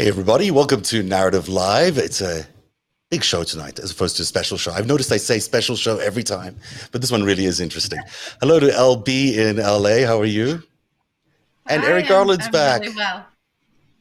Hey, 0.00 0.08
everybody, 0.08 0.50
welcome 0.50 0.80
to 0.84 1.02
Narrative 1.02 1.46
Live. 1.46 1.98
It's 1.98 2.22
a 2.22 2.46
big 3.10 3.22
show 3.22 3.44
tonight 3.44 3.78
as 3.78 3.90
opposed 3.90 4.16
to 4.16 4.22
a 4.22 4.24
special 4.24 4.56
show. 4.56 4.72
I've 4.72 4.86
noticed 4.86 5.12
I 5.12 5.18
say 5.18 5.38
special 5.40 5.76
show 5.76 5.98
every 5.98 6.22
time, 6.22 6.56
but 6.90 7.02
this 7.02 7.12
one 7.12 7.22
really 7.22 7.44
is 7.44 7.60
interesting. 7.60 8.00
Hello 8.40 8.58
to 8.58 8.68
LB 8.68 9.36
in 9.36 9.58
LA. 9.58 10.06
How 10.06 10.18
are 10.18 10.24
you? 10.24 10.62
And 11.66 11.82
Hi, 11.82 11.90
Eric 11.90 12.04
I'm- 12.04 12.08
Garland's 12.08 12.46
I'm 12.46 12.50
back. 12.50 12.80
Really 12.80 12.96
well. 12.96 13.26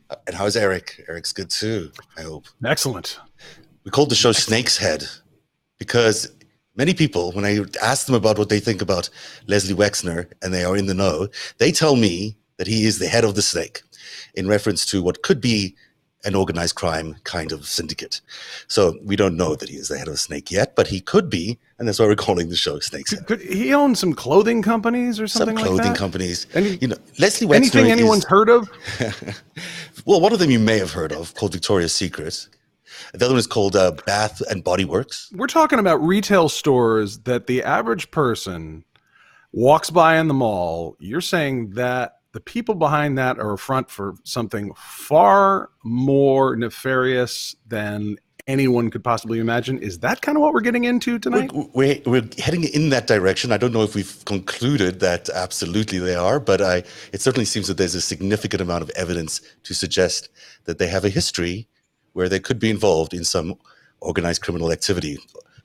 Uh, 0.10 0.16
and 0.26 0.38
how's 0.38 0.56
Eric? 0.56 1.04
Eric's 1.10 1.34
good 1.34 1.50
too, 1.50 1.92
I 2.18 2.22
hope. 2.22 2.46
Excellent. 2.64 3.20
We 3.84 3.92
called 3.92 4.10
the 4.10 4.16
show 4.16 4.32
Snake's 4.32 4.78
Head 4.78 5.04
because 5.80 6.32
many 6.78 6.94
people, 6.94 7.34
when 7.34 7.44
I 7.44 7.60
ask 7.84 8.06
them 8.06 8.16
about 8.16 8.38
what 8.38 8.48
they 8.48 8.62
think 8.62 8.82
about 8.82 9.10
Leslie 9.48 9.76
Wexner 9.76 10.32
and 10.42 10.54
they 10.54 10.64
are 10.64 10.78
in 10.78 10.86
the 10.86 10.94
know, 10.94 11.28
they 11.58 11.74
tell 11.74 11.98
me 11.98 12.38
that 12.56 12.68
he 12.68 12.86
is 12.86 13.00
the 13.00 13.10
head 13.10 13.26
of 13.26 13.36
the 13.36 13.42
snake 13.42 13.82
in 14.36 14.48
reference 14.48 14.86
to 14.86 15.04
what 15.04 15.24
could 15.24 15.42
be 15.42 15.76
an 16.26 16.36
organized 16.36 16.76
crime 16.76 17.16
kind 17.24 17.52
of 17.54 17.66
syndicate. 17.66 18.20
So 18.68 18.98
we 19.04 19.16
don't 19.16 19.38
know 19.38 19.56
that 19.56 19.70
he 19.70 19.78
is 19.78 19.88
the 19.88 19.98
head 19.98 20.08
of 20.10 20.16
a 20.16 20.18
Snake 20.18 20.52
yet, 20.52 20.76
but 20.76 20.88
he 20.88 21.00
could 21.00 21.30
be, 21.30 21.58
and 21.78 21.88
that's 21.88 21.98
why 22.00 22.06
we're 22.08 22.16
calling 22.16 22.50
the 22.50 22.58
show 22.58 22.80
Snake's 22.80 23.12
Head. 23.12 23.26
Could 23.26 23.40
he 23.42 23.74
own 23.74 23.96
some 23.96 24.14
clothing 24.14 24.62
companies 24.62 25.20
or 25.20 25.28
Some 25.28 25.40
something 25.48 25.56
clothing 25.58 25.78
like 25.78 25.88
that? 25.94 25.98
companies. 25.98 26.46
Any- 26.54 26.78
you 26.82 26.90
know, 26.90 26.98
Leslie 27.20 27.48
Wexner 27.48 27.56
Anything 27.56 27.86
is- 27.86 27.92
anyone's 27.92 28.26
heard 28.26 28.50
of? 28.50 28.70
well, 30.06 30.20
one 30.22 30.34
of 30.34 30.40
them 30.40 30.52
you 30.52 30.60
may 30.60 30.78
have 30.78 30.92
heard 30.92 31.12
of 31.12 31.34
called 31.36 31.54
Victoria's 31.54 31.94
Secret. 31.94 32.48
The 33.14 33.26
other 33.26 33.34
one 33.36 33.40
is 33.40 33.48
called 33.48 33.76
uh, 33.76 33.92
Bath 34.06 34.42
and 34.50 34.64
Body 34.64 34.84
Works. 34.86 35.32
We're 35.34 35.48
talking 35.48 35.80
about 35.80 36.02
retail 36.06 36.50
stores 36.50 37.20
that 37.20 37.48
the 37.48 37.64
average 37.64 38.12
person 38.12 38.84
walks 39.54 39.90
by 39.90 40.18
in 40.18 40.28
the 40.28 40.34
mall. 40.34 40.96
You're 41.00 41.22
saying 41.22 41.72
that 41.72 42.19
the 42.32 42.40
people 42.40 42.76
behind 42.76 43.18
that 43.18 43.40
are 43.40 43.54
a 43.54 43.58
front 43.58 43.90
for 43.90 44.16
something 44.24 44.72
far 44.76 45.70
more 45.84 46.56
nefarious 46.56 47.56
than 47.68 48.18
anyone 48.48 48.90
could 48.90 49.04
possibly 49.04 49.40
imagine. 49.40 49.78
Is 49.80 50.00
that 50.00 50.22
kind 50.22 50.36
of 50.36 50.42
what 50.42 50.54
we're 50.54 50.62
getting 50.62 50.84
into 50.84 51.14
We're, 51.14 51.20
tonight? 51.20 51.52
we're, 51.54 52.02
we're 52.06 52.28
heading 52.40 52.64
in 52.64 52.90
that 52.90 53.08
direction. 53.08 53.52
I 53.52 53.58
don't 53.58 53.72
know 53.72 53.84
if 53.84 53.96
we've 53.96 54.24
concluded 54.26 55.00
that 55.02 55.30
absolutely 55.30 56.00
they 56.00 56.16
are, 56.16 56.40
but 56.40 56.62
I, 56.62 56.84
it 57.14 57.22
certainly 57.22 57.46
seems 57.46 57.68
that 57.68 57.78
there's 57.78 57.96
a 57.96 58.02
significant 58.02 58.62
amount 58.62 58.82
of 58.82 58.90
evidence 58.92 59.42
to 59.64 59.74
suggest 59.74 60.30
that 60.66 60.80
they 60.80 60.88
have 60.88 61.06
a 61.06 61.10
history 61.10 61.68
where 62.14 62.28
they 62.28 62.40
could 62.40 62.60
be 62.60 62.72
involved 62.72 63.14
in 63.14 63.24
some 63.24 63.56
organized 64.02 64.42
criminal 64.42 64.72
activity. 64.72 65.18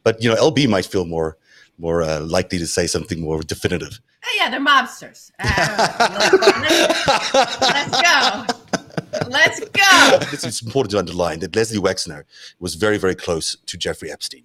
But 0.03 0.23
you 0.23 0.29
know, 0.29 0.37
LB 0.37 0.69
might 0.69 0.85
feel 0.85 1.07
more 1.07 1.39
more 1.79 2.03
uh, 2.03 2.21
likely 2.21 2.59
to 2.59 2.67
say 2.67 2.87
something 2.87 3.21
more 3.21 3.41
definitive. 3.43 4.01
Oh, 4.25 4.37
yeah, 4.39 4.51
they're 4.51 4.61
mobsters. 4.61 5.31
Uh, 5.39 5.89
let's 7.61 8.01
go. 8.03 8.47
Let's 9.29 9.61
go. 9.61 10.19
It's 10.33 10.63
important 10.63 10.93
to 10.93 10.99
underline 10.99 11.41
that 11.41 11.55
Leslie 11.55 11.79
Wexner 11.79 12.25
was 12.59 12.75
very, 12.75 12.99
very 12.99 13.15
close 13.15 13.57
to 13.67 13.77
Jeffrey 13.77 14.11
Epstein 14.11 14.45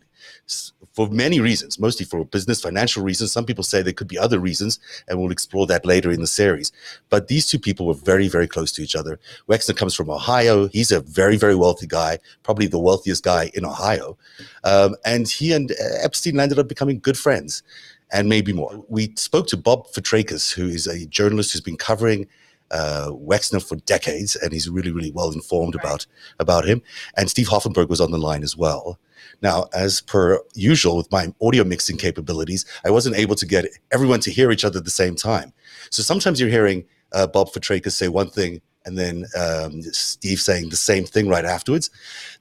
for 0.94 1.08
many 1.08 1.40
reasons, 1.40 1.80
mostly 1.80 2.06
for 2.06 2.26
business, 2.26 2.62
financial 2.62 3.04
reasons. 3.04 3.32
Some 3.32 3.46
people 3.46 3.64
say 3.64 3.82
there 3.82 3.94
could 3.94 4.08
be 4.08 4.18
other 4.18 4.40
reasons, 4.40 4.80
and 5.08 5.20
we'll 5.20 5.32
explore 5.32 5.68
that 5.68 5.86
later 5.86 6.12
in 6.12 6.22
the 6.22 6.28
series. 6.28 6.72
But 7.10 7.28
these 7.28 7.48
two 7.48 7.60
people 7.60 7.86
were 7.86 7.94
very, 7.94 8.28
very 8.28 8.48
close 8.48 8.72
to 8.74 8.82
each 8.82 8.96
other. 8.96 9.20
Wexner 9.48 9.76
comes 9.76 9.96
from 9.96 10.10
Ohio. 10.10 10.68
He's 10.68 10.92
a 10.92 11.02
very, 11.02 11.38
very 11.38 11.56
wealthy 11.56 11.88
guy, 11.88 12.20
probably 12.44 12.68
the 12.68 12.80
wealthiest 12.80 13.24
guy 13.24 13.52
in 13.54 13.66
Ohio. 13.66 14.18
Um, 14.64 14.96
and 15.06 15.28
he 15.28 15.54
and 15.54 15.72
uh, 15.72 15.76
Epstein 16.04 16.40
ended 16.40 16.60
up 16.60 16.68
becoming 16.68 17.00
good 17.00 17.18
friends 17.18 17.64
and 18.12 18.28
maybe 18.28 18.54
more. 18.54 18.84
We 18.90 19.14
spoke 19.16 19.48
to 19.48 19.58
Bob 19.58 19.88
Fitrakis, 19.88 20.54
who 20.54 20.68
is 20.68 20.88
a 20.88 21.06
journalist 21.06 21.52
who's 21.52 21.62
been 21.62 21.78
covering 21.78 22.28
uh, 22.72 23.10
Wexner 23.12 23.62
for 23.68 23.76
decades, 23.78 24.36
and 24.36 24.52
he's 24.52 24.70
really, 24.70 24.92
really 24.92 25.12
well 25.12 25.32
informed 25.32 25.76
Right. 25.76 25.84
about 25.84 26.06
about 26.40 26.66
him. 26.66 26.82
And 27.18 27.30
Steve 27.30 27.48
Hoffenberg 27.50 27.90
was 27.90 28.02
on 28.02 28.12
the 28.12 28.18
line 28.18 28.44
as 28.44 28.56
well. 28.58 29.00
Now, 29.42 29.68
as 29.74 30.02
per 30.02 30.40
usual 30.56 30.98
with 30.98 31.12
my 31.12 31.34
audio 31.42 31.64
mixing 31.64 31.98
capabilities, 31.98 32.66
I 32.86 32.90
wasn't 32.90 33.16
able 33.18 33.36
to 33.36 33.46
get 33.46 33.66
everyone 33.92 34.20
to 34.22 34.32
hear 34.32 34.52
each 34.52 34.66
other 34.66 34.80
at 34.80 34.86
the 34.86 34.92
same 34.92 35.16
time. 35.16 35.54
So 35.90 36.04
sometimes 36.04 36.40
you're 36.40 36.50
hearing 36.50 36.86
uh, 37.12 37.28
Bob 37.28 37.50
Fitrakis 37.50 37.94
say 37.94 38.08
one 38.08 38.30
thing 38.30 38.62
and 38.90 38.98
then 38.98 39.26
um, 39.40 39.82
Steve 39.84 40.40
saying 40.42 40.70
the 40.70 40.76
same 40.76 41.06
thing 41.06 41.30
right 41.30 41.46
afterwards. 41.46 41.90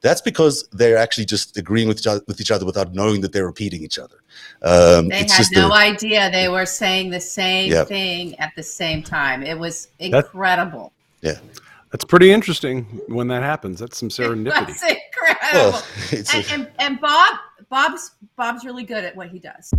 That's 0.00 0.20
because 0.22 0.66
they're 0.72 0.96
actually 0.96 1.26
just 1.26 1.56
agreeing 1.56 1.86
with 1.88 1.98
each 2.00 2.06
other, 2.06 2.22
with 2.26 2.40
each 2.40 2.50
other 2.50 2.64
without 2.66 2.94
knowing 2.94 3.20
that 3.20 3.32
they're 3.32 3.46
repeating 3.46 3.82
each 3.82 3.98
other. 3.98 4.16
Um, 4.62 5.08
They 5.08 5.20
it's 5.20 5.32
had 5.32 5.38
just 5.42 5.52
no 5.52 5.68
a- 5.68 5.74
idea 5.74 6.30
they 6.30 6.48
were 6.48 6.66
saying 6.66 7.10
the 7.10 7.20
same 7.20 7.70
Yeah. 7.70 7.84
thing 7.84 8.38
at 8.40 8.52
the 8.56 8.62
same 8.62 9.02
time. 9.02 9.42
It 9.42 9.58
was 9.58 9.88
incredible. 9.98 10.92
yeah. 11.22 11.38
That's 11.90 12.04
pretty 12.04 12.30
interesting 12.32 12.84
when 13.08 13.28
that 13.28 13.42
happens. 13.42 13.78
That's 13.80 13.96
some 13.98 14.08
serendipity. 14.18 14.68
was 14.68 14.82
incredible. 14.82 15.70
Well, 15.72 15.84
it's 16.10 16.34
a- 16.34 16.36
and, 16.38 16.46
and, 16.52 16.70
and 16.78 17.00
Bob, 17.00 17.36
Bob's 17.70 18.12
Bob's 18.36 18.64
really 18.64 18.84
good 18.84 19.04
at 19.04 19.14
what 19.16 19.28
he 19.28 19.38
does. 19.38 19.72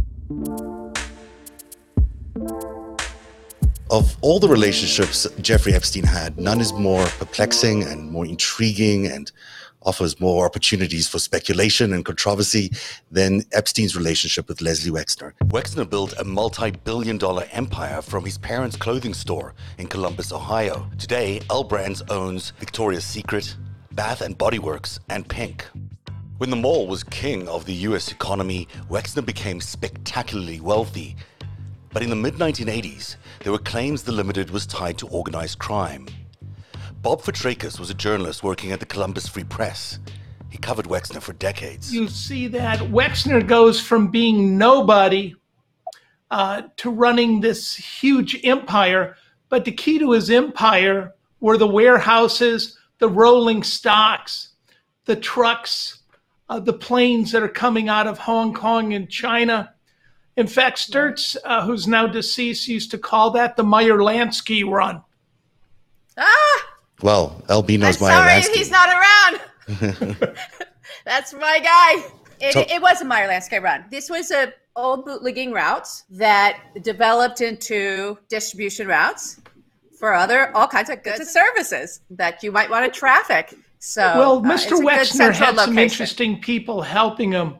Of 3.89 4.15
all 4.21 4.39
the 4.39 4.47
relationships 4.47 5.27
Jeffrey 5.41 5.73
Epstein 5.73 6.03
had, 6.03 6.37
none 6.37 6.61
is 6.61 6.73
more 6.73 7.05
perplexing 7.17 7.83
and 7.83 8.11
more 8.11 8.25
intriguing 8.25 9.07
and 9.07 9.31
offers 9.83 10.19
more 10.19 10.45
opportunities 10.45 11.07
for 11.07 11.19
speculation 11.19 11.93
and 11.93 12.03
controversy 12.05 12.71
than 13.11 13.43
Epstein's 13.53 13.95
relationship 13.95 14.47
with 14.47 14.61
Leslie 14.61 14.91
Wexner. 14.91 15.33
Wexner 15.45 15.89
built 15.89 16.13
a 16.19 16.23
multi 16.23 16.71
billion 16.71 17.17
dollar 17.17 17.47
empire 17.51 18.01
from 18.01 18.25
his 18.25 18.37
parents' 18.37 18.75
clothing 18.75 19.13
store 19.13 19.53
in 19.77 19.87
Columbus, 19.87 20.31
Ohio. 20.31 20.89
Today, 20.97 21.41
L 21.49 21.63
Brands 21.63 22.01
owns 22.09 22.51
Victoria's 22.59 23.05
Secret, 23.05 23.55
Bath 23.93 24.21
and 24.21 24.37
Body 24.37 24.59
Works, 24.59 24.99
and 25.09 25.27
Pink. 25.27 25.65
When 26.37 26.49
the 26.49 26.55
mall 26.55 26.87
was 26.87 27.03
king 27.03 27.49
of 27.49 27.65
the 27.65 27.73
US 27.73 28.11
economy, 28.11 28.67
Wexner 28.89 29.25
became 29.25 29.59
spectacularly 29.59 30.61
wealthy. 30.61 31.15
But 31.91 32.03
in 32.03 32.09
the 32.09 32.15
mid 32.15 32.35
1980s, 32.35 33.15
there 33.43 33.51
were 33.51 33.57
claims 33.57 34.03
the 34.03 34.11
Limited 34.11 34.51
was 34.51 34.65
tied 34.67 34.97
to 34.99 35.07
organized 35.07 35.59
crime. 35.59 36.07
Bob 37.01 37.21
Fitrakis 37.21 37.79
was 37.79 37.89
a 37.89 37.93
journalist 37.93 38.43
working 38.43 38.71
at 38.71 38.79
the 38.79 38.85
Columbus 38.85 39.27
Free 39.27 39.43
Press. 39.43 39.99
He 40.49 40.57
covered 40.57 40.85
Wexner 40.85 41.21
for 41.21 41.33
decades. 41.33 41.93
you 41.93 42.07
see 42.07 42.47
that 42.47 42.79
Wexner 42.79 43.45
goes 43.45 43.79
from 43.79 44.09
being 44.09 44.57
nobody 44.57 45.35
uh, 46.31 46.63
to 46.77 46.89
running 46.89 47.41
this 47.41 47.75
huge 47.75 48.39
empire. 48.43 49.15
But 49.49 49.65
the 49.65 49.71
key 49.71 49.99
to 49.99 50.11
his 50.11 50.29
empire 50.29 51.15
were 51.39 51.57
the 51.57 51.67
warehouses, 51.67 52.77
the 52.99 53.09
rolling 53.09 53.63
stocks, 53.63 54.49
the 55.05 55.15
trucks, 55.15 55.99
uh, 56.49 56.59
the 56.59 56.73
planes 56.73 57.31
that 57.31 57.43
are 57.43 57.47
coming 57.47 57.89
out 57.89 58.07
of 58.07 58.19
Hong 58.19 58.53
Kong 58.53 58.93
and 58.93 59.09
China. 59.09 59.73
In 60.39 60.47
fact, 60.47 60.77
Sturtz, 60.77 61.35
uh, 61.43 61.65
who's 61.65 61.85
now 61.85 62.07
deceased, 62.07 62.65
used 62.69 62.91
to 62.91 62.97
call 62.97 63.31
that 63.31 63.57
the 63.57 63.63
Meyer 63.63 63.97
Lansky 63.97 64.65
run. 64.65 65.03
Ah, 66.17 66.65
Well, 67.01 67.43
LB 67.49 67.73
I'm 67.73 67.79
knows 67.81 67.99
my 67.99 68.09
sorry 68.09 68.29
Lansky. 68.31 68.55
he's 68.55 68.71
not 68.71 68.87
around. 68.89 69.41
That's 71.05 71.33
my 71.33 71.59
guy. 71.59 72.07
It, 72.39 72.53
So- 72.53 72.65
it 72.69 72.81
was 72.81 73.01
a 73.01 73.05
Meyer 73.05 73.27
Lansky 73.27 73.61
run. 73.61 73.83
This 73.91 74.09
was 74.09 74.31
a 74.31 74.53
old 74.77 75.03
bootlegging 75.03 75.51
routes 75.51 76.05
that 76.09 76.57
developed 76.83 77.41
into 77.41 78.17
distribution 78.29 78.87
routes 78.87 79.41
for 79.99 80.13
other 80.13 80.55
all 80.55 80.69
kinds 80.69 80.89
of 80.89 81.03
goods 81.03 81.19
and 81.19 81.27
services 81.27 81.99
that 82.11 82.41
you 82.43 82.53
might 82.53 82.69
want 82.69 82.91
to 82.91 82.97
traffic. 82.97 83.53
So, 83.79 84.01
Well, 84.17 84.37
uh, 84.37 84.41
Mr. 84.55 84.71
it's 84.71 84.79
Wexner 84.81 85.05
central 85.17 85.33
had 85.47 85.55
some 85.57 85.57
location. 85.71 85.77
interesting 85.79 86.39
people 86.41 86.81
helping 86.81 87.33
him. 87.33 87.57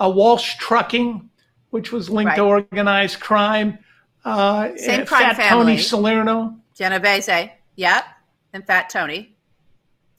Uh, 0.00 0.08
Walsh 0.14 0.56
Trucking, 0.56 1.28
which 1.74 1.90
was 1.90 2.08
linked 2.08 2.36
to 2.36 2.42
organized 2.42 3.18
crime. 3.18 3.76
Uh, 4.24 4.68
Same 4.76 5.04
crime 5.04 5.34
Fat 5.34 5.36
family. 5.36 5.72
Tony 5.72 5.78
Salerno. 5.78 6.54
Genovese, 6.72 7.48
yep, 7.74 8.04
and 8.52 8.64
Fat 8.64 8.88
Tony, 8.88 9.34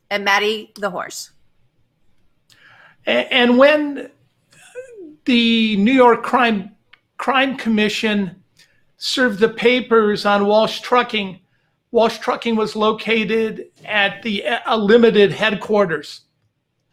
and 0.10 0.26
Matty 0.26 0.74
the 0.78 0.90
horse. 0.90 1.32
A- 3.08 3.34
And 3.34 3.58
when 3.58 4.12
the 5.24 5.78
New 5.78 5.94
York 5.94 6.24
Crime 6.24 6.76
Crime 7.18 7.56
Commission 7.56 8.44
served 8.98 9.40
the 9.40 9.48
papers 9.48 10.26
on 10.26 10.48
Walsh 10.48 10.82
Trucking, 10.82 11.40
Walsh 11.92 12.18
Trucking 12.18 12.58
was 12.58 12.76
located 12.76 13.68
at 13.86 14.22
the 14.24 14.44
a 14.66 14.78
limited 14.78 15.32
headquarters. 15.32 16.25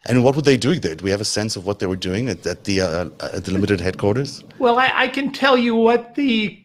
And 0.05 0.23
what 0.23 0.35
were 0.35 0.41
they 0.41 0.57
doing 0.57 0.81
there? 0.81 0.95
Do 0.95 1.03
we 1.03 1.11
have 1.11 1.21
a 1.21 1.25
sense 1.25 1.55
of 1.55 1.65
what 1.65 1.79
they 1.79 1.85
were 1.85 1.95
doing 1.95 2.27
at, 2.27 2.45
at 2.45 2.65
the 2.65 2.81
uh, 2.81 3.09
at 3.21 3.45
the 3.45 3.51
limited 3.51 3.79
headquarters? 3.79 4.43
Well, 4.59 4.77
I, 4.77 4.91
I 4.93 5.07
can 5.07 5.31
tell 5.31 5.57
you 5.57 5.75
what 5.75 6.15
the 6.15 6.61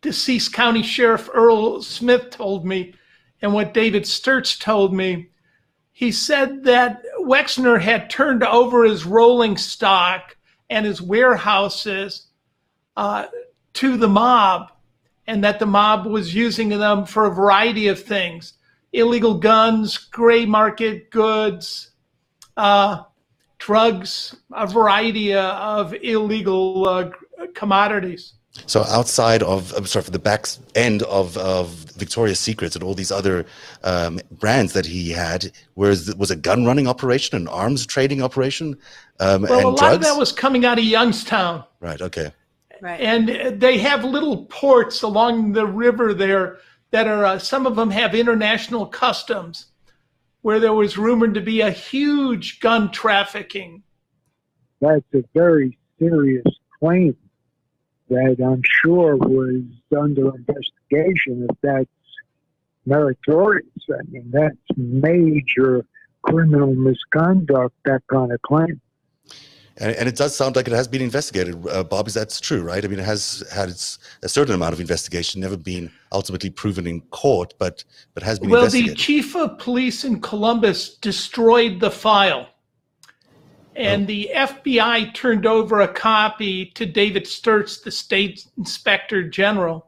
deceased 0.00 0.52
county 0.52 0.82
sheriff 0.82 1.28
Earl 1.34 1.82
Smith 1.82 2.30
told 2.30 2.64
me 2.64 2.94
and 3.42 3.52
what 3.52 3.74
David 3.74 4.04
Sturtz 4.04 4.58
told 4.58 4.94
me. 4.94 5.28
He 5.92 6.12
said 6.12 6.64
that 6.64 7.02
Wexner 7.20 7.80
had 7.80 8.08
turned 8.08 8.44
over 8.44 8.84
his 8.84 9.04
rolling 9.04 9.56
stock 9.56 10.36
and 10.70 10.86
his 10.86 11.02
warehouses 11.02 12.28
uh, 12.96 13.26
to 13.74 13.96
the 13.96 14.08
mob, 14.08 14.70
and 15.26 15.42
that 15.44 15.58
the 15.58 15.66
mob 15.66 16.06
was 16.06 16.34
using 16.34 16.68
them 16.68 17.04
for 17.04 17.26
a 17.26 17.34
variety 17.34 17.88
of 17.88 18.02
things 18.02 18.54
illegal 18.92 19.34
guns, 19.34 19.98
gray 19.98 20.46
market 20.46 21.10
goods, 21.10 21.90
uh, 22.58 23.04
drugs, 23.58 24.36
a 24.52 24.66
variety 24.66 25.32
uh, 25.32 25.54
of 25.54 25.94
illegal 26.02 26.86
uh, 26.86 27.10
commodities. 27.54 28.34
So 28.66 28.82
outside 28.84 29.42
of, 29.44 29.72
I'm 29.76 29.86
sorry, 29.86 30.02
for 30.04 30.10
the 30.10 30.18
back 30.18 30.46
end 30.74 31.02
of, 31.04 31.36
of 31.38 31.68
Victoria's 31.96 32.40
Secrets 32.40 32.74
and 32.74 32.82
all 32.82 32.94
these 32.94 33.12
other 33.12 33.46
um, 33.84 34.18
brands 34.32 34.72
that 34.72 34.84
he 34.84 35.10
had, 35.10 35.52
was 35.76 36.14
was 36.16 36.32
a 36.32 36.36
gun 36.36 36.64
running 36.64 36.88
operation, 36.88 37.36
an 37.36 37.46
arms 37.46 37.86
trading 37.86 38.20
operation, 38.20 38.76
um, 39.20 39.42
Well, 39.42 39.54
and 39.54 39.64
a 39.64 39.68
lot 39.68 39.78
drugs. 39.78 39.94
of 39.96 40.02
that 40.02 40.18
was 40.18 40.32
coming 40.32 40.64
out 40.64 40.78
of 40.78 40.84
Youngstown. 40.84 41.64
right. 41.80 42.00
Okay. 42.00 42.32
Right. 42.80 43.00
and 43.00 43.60
they 43.60 43.76
have 43.78 44.04
little 44.04 44.44
ports 44.46 45.02
along 45.02 45.52
the 45.52 45.66
river 45.66 46.14
there 46.14 46.58
that 46.92 47.08
are 47.08 47.24
uh, 47.24 47.38
some 47.38 47.66
of 47.66 47.74
them 47.74 47.90
have 47.90 48.14
international 48.14 48.86
customs 48.86 49.66
where 50.42 50.60
there 50.60 50.72
was 50.72 50.98
rumored 50.98 51.34
to 51.34 51.40
be 51.40 51.60
a 51.60 51.70
huge 51.70 52.60
gun 52.60 52.90
trafficking 52.90 53.82
that's 54.80 55.04
a 55.14 55.24
very 55.34 55.76
serious 55.98 56.44
claim 56.78 57.16
that 58.08 58.36
I'm 58.42 58.62
sure 58.82 59.16
was 59.16 59.62
under 59.96 60.34
investigation 60.34 61.46
if 61.50 61.56
that's 61.62 61.86
meritorious. 62.86 63.66
I 63.90 64.02
mean, 64.10 64.30
that's 64.30 64.56
major 64.76 65.84
criminal 66.22 66.74
misconduct, 66.74 67.74
that 67.84 68.02
kind 68.06 68.32
of 68.32 68.40
claim. 68.42 68.80
And, 69.80 69.94
and 69.94 70.08
it 70.08 70.16
does 70.16 70.34
sound 70.34 70.56
like 70.56 70.66
it 70.66 70.74
has 70.74 70.88
been 70.88 71.02
investigated, 71.02 71.66
uh, 71.68 71.84
Bob. 71.84 72.08
Is 72.08 72.14
that's 72.14 72.40
true, 72.40 72.62
right? 72.62 72.84
I 72.84 72.88
mean, 72.88 72.98
it 72.98 73.04
has 73.04 73.44
had 73.52 73.68
its, 73.68 73.98
a 74.22 74.28
certain 74.28 74.54
amount 74.54 74.72
of 74.72 74.80
investigation, 74.80 75.40
never 75.40 75.56
been 75.56 75.90
ultimately 76.12 76.50
proven 76.50 76.86
in 76.86 77.00
court, 77.02 77.54
but 77.58 77.84
but 78.14 78.22
has 78.22 78.38
been 78.38 78.50
well 78.50 78.68
the 78.68 78.94
chief 78.94 79.36
of 79.36 79.58
police 79.58 80.04
in 80.04 80.20
columbus 80.20 80.96
destroyed 80.96 81.80
the 81.80 81.90
file 81.90 82.48
and 83.76 84.06
the 84.06 84.30
fbi 84.34 85.12
turned 85.14 85.46
over 85.46 85.80
a 85.80 85.88
copy 85.88 86.66
to 86.66 86.84
david 86.84 87.24
sturtz 87.24 87.82
the 87.82 87.90
state 87.90 88.46
inspector 88.56 89.22
general 89.28 89.86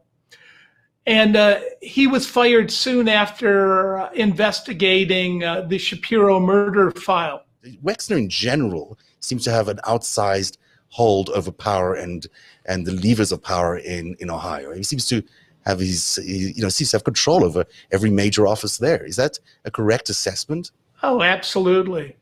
and 1.07 1.35
uh, 1.35 1.59
he 1.81 2.07
was 2.07 2.27
fired 2.27 2.71
soon 2.71 3.09
after 3.09 3.99
uh, 3.99 4.11
investigating 4.13 5.43
uh, 5.43 5.63
the 5.63 5.79
shapiro 5.79 6.39
murder 6.39 6.91
file 6.93 7.43
Wexner 7.83 8.19
in 8.19 8.29
general 8.29 8.99
seems 9.21 9.45
to 9.45 9.51
have 9.51 9.69
an 9.69 9.79
outsized 9.85 10.57
hold 10.89 11.31
over 11.31 11.51
power 11.51 11.95
and 11.95 12.27
and 12.67 12.87
the 12.87 12.93
levers 12.93 13.33
of 13.33 13.43
power 13.43 13.79
in 13.79 14.17
in 14.19 14.31
Ohio. 14.31 14.73
He 14.73 14.83
seems 14.83 15.07
to 15.07 15.23
have 15.65 15.81
his 15.81 16.19
you 16.25 16.63
know 16.63 16.69
seems 16.69 16.91
to 16.91 16.97
have 16.97 17.05
control 17.05 17.45
over 17.45 17.65
every 17.93 18.11
major 18.11 18.47
office 18.47 18.79
there. 18.79 19.05
Is 19.05 19.17
that 19.17 19.39
a 19.65 19.71
correct 19.71 20.11
assessment? 20.11 20.71
Oh, 21.03 21.23
absolutely. 21.23 22.17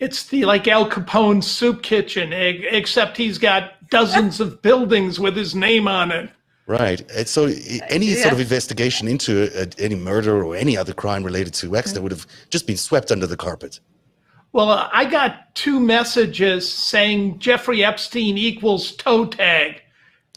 It's 0.00 0.26
the 0.26 0.44
like 0.44 0.66
Al 0.66 0.88
Capone's 0.88 1.46
soup 1.46 1.82
kitchen, 1.82 2.32
except 2.32 3.16
he's 3.16 3.38
got 3.38 3.88
dozens 3.90 4.40
of 4.40 4.60
buildings 4.60 5.20
with 5.20 5.36
his 5.36 5.54
name 5.54 5.86
on 5.86 6.10
it. 6.10 6.30
Right. 6.66 7.08
And 7.12 7.28
so 7.28 7.44
any 7.88 8.06
yeah. 8.06 8.22
sort 8.22 8.32
of 8.32 8.40
investigation 8.40 9.06
into 9.06 9.50
uh 9.60 9.66
any 9.78 9.94
murder 9.94 10.42
or 10.42 10.56
any 10.56 10.76
other 10.76 10.94
crime 10.94 11.22
related 11.22 11.54
to 11.54 11.70
Wexner 11.70 12.00
would 12.00 12.12
have 12.12 12.26
just 12.50 12.66
been 12.66 12.76
swept 12.76 13.12
under 13.12 13.26
the 13.26 13.36
carpet. 13.36 13.80
Well, 14.54 14.70
uh, 14.70 14.88
I 14.92 15.04
got 15.04 15.52
two 15.56 15.80
messages 15.80 16.70
saying 16.70 17.40
Jeffrey 17.40 17.84
Epstein 17.84 18.38
equals 18.38 18.94
toe 18.94 19.26
tag 19.26 19.82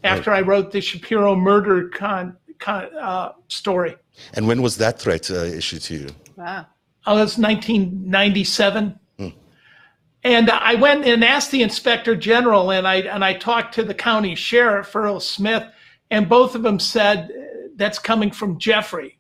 after 0.04 0.32
I 0.32 0.42
wrote 0.42 0.72
the 0.72 0.82
Shapiro 0.82 1.36
murder 1.36 1.90
con, 1.90 2.36
con, 2.58 2.86
uh, 2.98 3.34
story. 3.48 3.96
And 4.34 4.48
when 4.48 4.64
was 4.64 4.78
that 4.78 5.00
threat 5.00 5.30
uh, 5.30 5.36
issued 5.36 5.84
to 5.84 5.94
you? 5.94 6.08
wow. 6.36 6.66
Oh, 7.06 7.16
that's 7.16 7.38
1997. 7.38 9.00
And 10.24 10.50
I 10.50 10.76
went 10.76 11.06
and 11.06 11.24
asked 11.24 11.52
the 11.52 11.62
inspector 11.62 12.16
general, 12.16 12.72
and 12.72 12.86
I 12.86 12.96
and 12.96 13.24
I 13.24 13.36
talked 13.36 13.76
to 13.76 13.84
the 13.84 13.94
county 13.94 14.36
sheriff 14.36 14.94
Earl 14.94 15.22
Smith, 15.22 15.64
and 16.12 16.28
both 16.28 16.54
of 16.56 16.64
them 16.64 16.80
said 16.80 17.30
uh, 17.32 17.68
that's 17.76 17.98
coming 17.98 18.32
from 18.32 18.58
Jeffrey. 18.58 19.17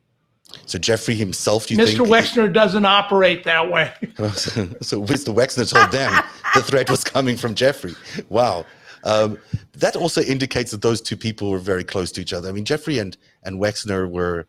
So 0.65 0.79
Jeffrey 0.79 1.15
himself, 1.15 1.67
do 1.67 1.75
you 1.75 1.79
Mr. 1.79 1.97
think? 1.97 2.09
Wexner 2.09 2.51
doesn't 2.51 2.85
operate 2.85 3.43
that 3.43 3.69
way. 3.69 3.91
so 4.33 5.01
Mr. 5.03 5.33
Wexner 5.33 5.69
told 5.69 5.91
them 5.91 6.23
the 6.55 6.61
threat 6.61 6.89
was 6.89 7.03
coming 7.03 7.35
from 7.35 7.53
Jeffrey. 7.53 7.95
Wow. 8.29 8.65
Um, 9.03 9.37
that 9.73 9.95
also 9.95 10.21
indicates 10.21 10.71
that 10.71 10.81
those 10.81 11.01
two 11.01 11.17
people 11.17 11.51
were 11.51 11.59
very 11.59 11.83
close 11.83 12.11
to 12.13 12.21
each 12.21 12.33
other. 12.33 12.49
I 12.49 12.51
mean, 12.51 12.65
Jeffrey 12.65 12.99
and, 12.99 13.17
and 13.43 13.59
Wexner 13.59 14.09
were 14.09 14.47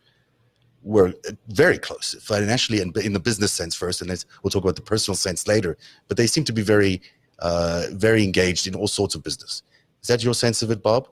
were 0.81 1.13
very 1.49 1.77
close 1.77 2.15
financially 2.21 2.81
and 2.81 2.95
in 2.97 3.11
the 3.11 3.19
business 3.19 3.51
sense 3.51 3.75
first, 3.75 4.01
and 4.01 4.09
we'll 4.43 4.51
talk 4.51 4.63
about 4.63 4.77
the 4.77 4.81
personal 4.81 5.15
sense 5.15 5.45
later. 5.45 5.77
But 6.07 6.15
they 6.15 6.25
seem 6.25 6.45
to 6.45 6.53
be 6.53 6.61
very 6.61 7.01
uh, 7.39 7.87
very 7.91 8.23
engaged 8.23 8.65
in 8.67 8.75
all 8.75 8.87
sorts 8.87 9.13
of 9.15 9.23
business. 9.23 9.61
Is 10.01 10.07
that 10.07 10.23
your 10.23 10.33
sense 10.33 10.61
of 10.61 10.71
it, 10.71 10.81
Bob? 10.81 11.09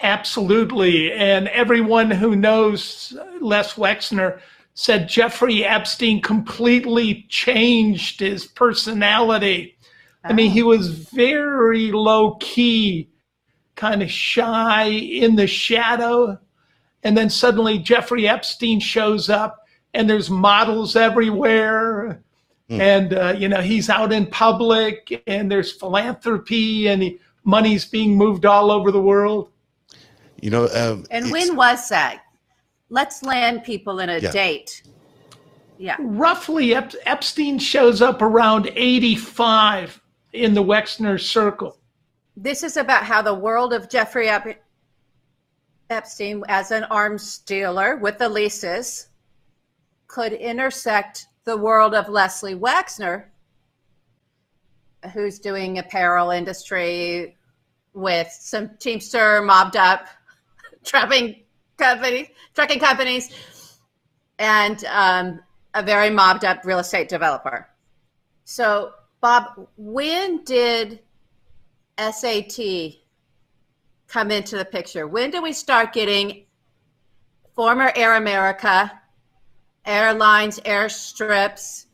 Absolutely. 0.00 1.12
And 1.12 1.48
everyone 1.48 2.10
who 2.10 2.36
knows 2.36 3.16
Les 3.40 3.74
Wexner 3.74 4.40
said 4.74 5.08
Jeffrey 5.08 5.64
Epstein 5.64 6.20
completely 6.20 7.26
changed 7.28 8.20
his 8.20 8.46
personality. 8.46 9.76
I 10.24 10.32
mean, 10.32 10.50
he 10.50 10.62
was 10.62 10.88
very 10.88 11.92
low 11.92 12.36
key, 12.40 13.08
kind 13.76 14.02
of 14.02 14.10
shy 14.10 14.86
in 14.86 15.36
the 15.36 15.46
shadow. 15.46 16.38
And 17.02 17.16
then 17.16 17.30
suddenly 17.30 17.78
Jeffrey 17.78 18.26
Epstein 18.26 18.80
shows 18.80 19.28
up 19.28 19.66
and 19.92 20.10
there's 20.10 20.30
models 20.30 20.96
everywhere. 20.96 22.22
And, 22.68 23.12
uh, 23.12 23.34
you 23.38 23.48
know, 23.48 23.60
he's 23.60 23.88
out 23.90 24.12
in 24.12 24.26
public 24.26 25.22
and 25.26 25.52
there's 25.52 25.70
philanthropy 25.70 26.88
and 26.88 27.02
he, 27.02 27.18
money's 27.44 27.84
being 27.84 28.16
moved 28.16 28.44
all 28.46 28.70
over 28.72 28.90
the 28.90 29.00
world. 29.00 29.50
You 30.44 30.50
know, 30.50 30.68
um, 30.74 31.06
And 31.10 31.30
when 31.30 31.56
was 31.56 31.88
that? 31.88 32.22
Let's 32.90 33.22
land 33.22 33.64
people 33.64 34.00
in 34.00 34.10
a 34.10 34.18
Yeah. 34.18 34.30
date. 34.30 34.82
Yeah. 35.76 35.96
roughly 35.98 36.72
Ep- 36.74 36.94
Epstein 37.04 37.58
shows 37.58 38.00
up 38.00 38.22
around 38.22 38.70
85 38.76 40.00
in 40.32 40.54
the 40.54 40.62
Wexner 40.62 41.18
circle. 41.18 41.78
This 42.36 42.62
is 42.62 42.76
about 42.76 43.04
how 43.04 43.22
the 43.22 43.34
world 43.34 43.72
of 43.72 43.88
Jeffrey 43.88 44.28
Ep- 44.28 44.62
Epstein 45.90 46.44
as 46.48 46.70
an 46.70 46.84
arms 46.84 47.38
dealer 47.38 47.96
with 47.96 48.18
the 48.18 48.28
leases 48.28 49.08
could 50.06 50.32
intersect 50.32 51.26
the 51.44 51.56
world 51.56 51.92
of 51.94 52.08
Leslie 52.08 52.54
Wexner, 52.54 53.24
who's 55.12 55.40
doing 55.40 55.78
apparel 55.78 56.30
industry 56.30 57.36
with 57.94 58.30
some 58.30 58.76
Teamster 58.78 59.42
mobbed 59.42 59.76
up 59.76 60.06
trucking 60.84 61.42
company, 61.76 62.30
trucking 62.54 62.78
companies, 62.78 63.30
and 64.38 64.84
um, 64.86 65.40
a 65.74 65.82
very 65.82 66.10
mobbed 66.10 66.44
up 66.44 66.64
real 66.64 66.78
estate 66.78 67.08
developer. 67.08 67.68
So, 68.44 68.92
Bob, 69.20 69.68
when 69.76 70.44
did 70.44 71.00
SAT 71.98 72.58
come 74.06 74.30
into 74.30 74.56
the 74.56 74.64
picture? 74.64 75.06
When 75.06 75.30
do 75.30 75.42
we 75.42 75.52
start 75.52 75.92
getting 75.92 76.44
former 77.54 77.90
Air 77.96 78.16
America, 78.16 78.92
airlines, 79.86 80.60
airstrips, 80.60 81.86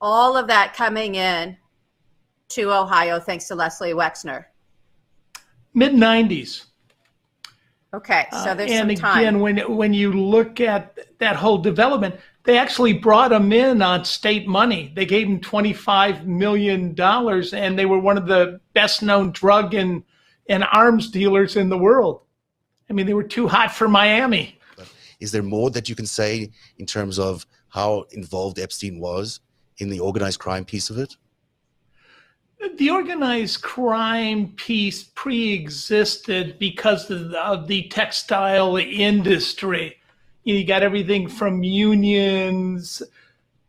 all 0.00 0.36
of 0.36 0.48
that 0.48 0.74
coming 0.74 1.14
in 1.14 1.56
to 2.48 2.70
Ohio 2.70 3.18
thanks 3.18 3.48
to 3.48 3.54
Leslie 3.54 3.94
Wexner? 3.94 4.44
Mid 5.74 5.92
90s. 5.92 6.66
Okay, 7.94 8.26
so 8.32 8.54
there's 8.54 8.70
Uh, 8.70 8.74
and 8.74 8.90
some 8.90 8.96
time. 8.96 9.18
again, 9.18 9.40
when 9.40 9.58
when 9.76 9.92
you 9.92 10.12
look 10.12 10.60
at 10.60 10.98
that 11.18 11.36
whole 11.36 11.58
development, 11.58 12.14
they 12.44 12.56
actually 12.56 12.94
brought 12.94 13.32
him 13.32 13.52
in 13.52 13.82
on 13.82 14.04
state 14.04 14.48
money. 14.48 14.92
They 14.96 15.04
gave 15.04 15.26
him 15.26 15.40
twenty 15.40 15.74
five 15.74 16.26
million 16.26 16.94
dollars, 16.94 17.52
and 17.52 17.78
they 17.78 17.84
were 17.84 17.98
one 17.98 18.16
of 18.16 18.26
the 18.26 18.60
best 18.72 19.02
known 19.02 19.30
drug 19.32 19.74
and 19.74 20.02
and 20.48 20.64
arms 20.72 21.10
dealers 21.10 21.56
in 21.56 21.68
the 21.68 21.76
world. 21.78 22.22
I 22.88 22.94
mean, 22.94 23.06
they 23.06 23.14
were 23.14 23.22
too 23.22 23.46
hot 23.46 23.72
for 23.72 23.88
Miami. 23.88 24.58
Is 25.20 25.30
there 25.30 25.42
more 25.42 25.70
that 25.70 25.88
you 25.88 25.94
can 25.94 26.06
say 26.06 26.50
in 26.78 26.86
terms 26.86 27.18
of 27.18 27.46
how 27.68 28.06
involved 28.10 28.58
Epstein 28.58 28.98
was 28.98 29.40
in 29.78 29.88
the 29.88 30.00
organized 30.00 30.40
crime 30.40 30.64
piece 30.64 30.90
of 30.90 30.98
it? 30.98 31.16
The 32.76 32.90
organized 32.90 33.62
crime 33.62 34.52
piece 34.56 35.02
pre-existed 35.02 36.58
because 36.58 37.10
of 37.10 37.66
the, 37.66 37.82
textile 37.90 38.76
industry. 38.76 39.96
You, 40.44 40.56
you 40.56 40.66
got 40.66 40.82
everything 40.82 41.28
from 41.28 41.62
unions 41.62 43.02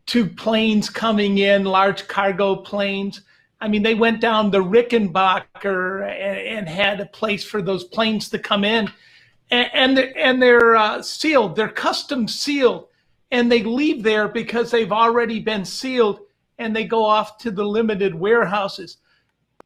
to 0.06 0.26
planes 0.26 0.90
coming 0.90 1.38
in, 1.38 1.64
large 1.64 2.06
cargo 2.08 2.56
planes. 2.56 3.22
I 3.60 3.68
mean, 3.68 3.82
they 3.82 3.94
went 3.94 4.20
down 4.20 4.50
the 4.50 4.62
Rickenbacker 4.62 6.02
and, 6.02 6.58
and 6.58 6.68
had 6.68 7.00
a 7.00 7.06
place 7.06 7.44
for 7.44 7.62
those 7.62 7.84
planes 7.84 8.28
to 8.30 8.38
come 8.38 8.64
in, 8.64 8.90
and 9.50 9.70
and 9.72 9.96
they're, 9.96 10.18
and 10.18 10.42
they're 10.42 10.76
uh, 10.76 11.02
sealed. 11.02 11.56
They're 11.56 11.68
custom 11.68 12.28
sealed, 12.28 12.88
and 13.30 13.50
they 13.50 13.62
leave 13.62 14.02
there 14.02 14.28
because 14.28 14.70
they've 14.70 14.92
already 14.92 15.40
been 15.40 15.64
sealed, 15.64 16.20
and 16.58 16.74
they 16.74 16.84
go 16.84 17.04
off 17.04 17.38
to 17.38 17.50
the 17.50 17.64
limited 17.64 18.14
warehouses. 18.14 18.98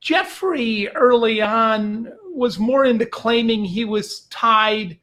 Jeffrey 0.01 0.89
early 0.91 1.43
on 1.43 2.13
was 2.33 2.59
more 2.59 2.85
into 2.85 3.07
claiming 3.07 3.65
he 3.65 3.85
was 3.85 4.21
tied 4.31 4.99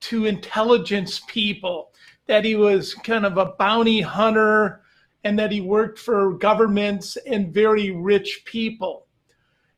to 0.00 0.26
intelligence 0.26 1.20
people, 1.28 1.92
that 2.26 2.44
he 2.44 2.56
was 2.56 2.94
kind 2.94 3.24
of 3.24 3.38
a 3.38 3.52
bounty 3.58 4.00
hunter, 4.00 4.82
and 5.24 5.38
that 5.38 5.52
he 5.52 5.60
worked 5.60 5.98
for 5.98 6.34
governments 6.34 7.16
and 7.26 7.54
very 7.54 7.90
rich 7.90 8.42
people. 8.44 9.06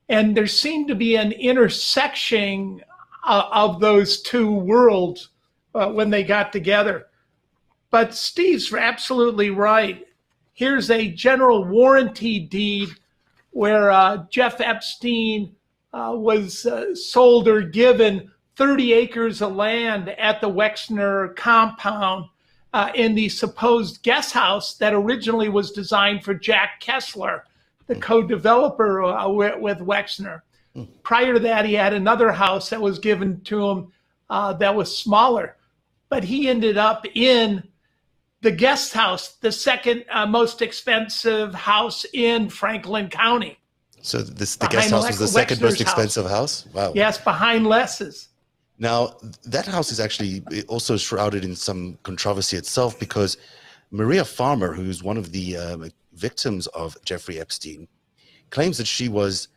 And 0.09 0.37
there 0.37 0.47
seemed 0.47 0.89
to 0.89 0.95
be 0.95 1.17
an 1.17 1.33
intersection 1.33 2.83
uh, 3.25 3.45
of 3.53 3.81
those 3.81 4.23
two 4.23 4.53
worlds 4.53 5.31
uh, 5.75 5.89
when 5.89 6.11
they 6.11 6.23
got 6.23 6.53
together. 6.53 7.07
But 7.91 8.15
Steve's 8.15 8.73
absolutely 8.73 9.51
right. 9.51 10.07
Here's 10.55 10.91
a 10.91 11.09
general 11.09 11.65
warranty 11.65 12.39
deed 12.39 12.91
where 13.51 13.91
uh, 13.91 14.25
Jeff 14.31 14.61
Epstein 14.61 15.55
uh, 15.93 16.13
was 16.15 16.67
uh, 16.67 16.95
sold 16.95 17.49
or 17.49 17.63
given 17.63 18.31
30 18.57 18.93
acres 18.93 19.43
of 19.43 19.55
land 19.55 20.09
at 20.11 20.41
the 20.41 20.49
Wexner 20.49 21.35
compound 21.37 22.27
uh, 22.73 22.91
in 22.95 23.15
the 23.15 23.29
supposed 23.29 24.03
guest 24.03 24.33
house 24.33 24.75
that 24.75 24.95
originally 24.95 25.49
was 25.49 25.73
designed 25.73 26.25
for 26.25 26.35
Jack 26.35 26.81
Kessler, 26.81 27.45
the 27.87 27.97
co-developer 27.97 29.03
uh, 29.03 29.29
with, 29.29 29.59
with, 29.59 29.79
Wexner. 29.79 30.43
Prior 31.03 31.35
to 31.35 31.41
that, 31.41 31.67
he 31.67 31.75
had 31.75 31.93
another 31.93 32.33
house 32.33 32.71
that 32.71 32.81
was 32.81 32.99
given 32.99 33.41
to 33.43 33.69
him 33.69 33.93
uh, 34.31 34.55
that 34.55 34.75
was 34.75 34.97
smaller, 34.97 35.57
but 36.09 36.25
he 36.25 36.49
ended 36.49 36.79
up 36.79 37.05
in 37.15 37.63
the 38.43 38.51
guest 38.51 38.93
house, 38.93 39.37
the 39.37 39.53
second 39.53 40.05
uh, 40.11 40.27
most 40.27 40.61
expensive 40.61 41.55
house 41.55 42.05
in 42.13 42.51
Franklin 42.51 43.09
County. 43.09 43.57
So 44.03 44.19
this 44.19 44.57
the 44.57 44.67
guest 44.67 44.91
house 44.91 45.07
was 45.07 45.19
the 45.19 45.29
second 45.29 45.61
most 45.61 45.81
expensive 45.81 46.25
house. 46.25 46.65
house. 46.65 46.75
Wow. 46.75 46.93
Yes, 46.95 47.19
behind 47.19 47.67
Les's. 47.67 48.29
Now 48.79 49.15
that 49.45 49.67
house 49.67 49.93
is 49.93 50.01
actually 50.01 50.43
also 50.69 50.97
shrouded 50.97 51.45
in 51.45 51.55
some 51.55 51.99
controversy 52.03 52.57
itself 52.57 52.99
because 52.99 53.37
Maria 53.93 54.25
Farmer, 54.25 54.73
who's 54.75 55.03
one 55.05 55.17
of 55.17 55.31
the 55.31 55.57
um, 55.57 55.91
victims 56.15 56.67
of 56.69 56.97
Jeffrey 57.05 57.39
Epstein, 57.39 57.87
claims 58.51 58.77
that 58.79 58.89
she 58.89 59.09
was 59.09 59.49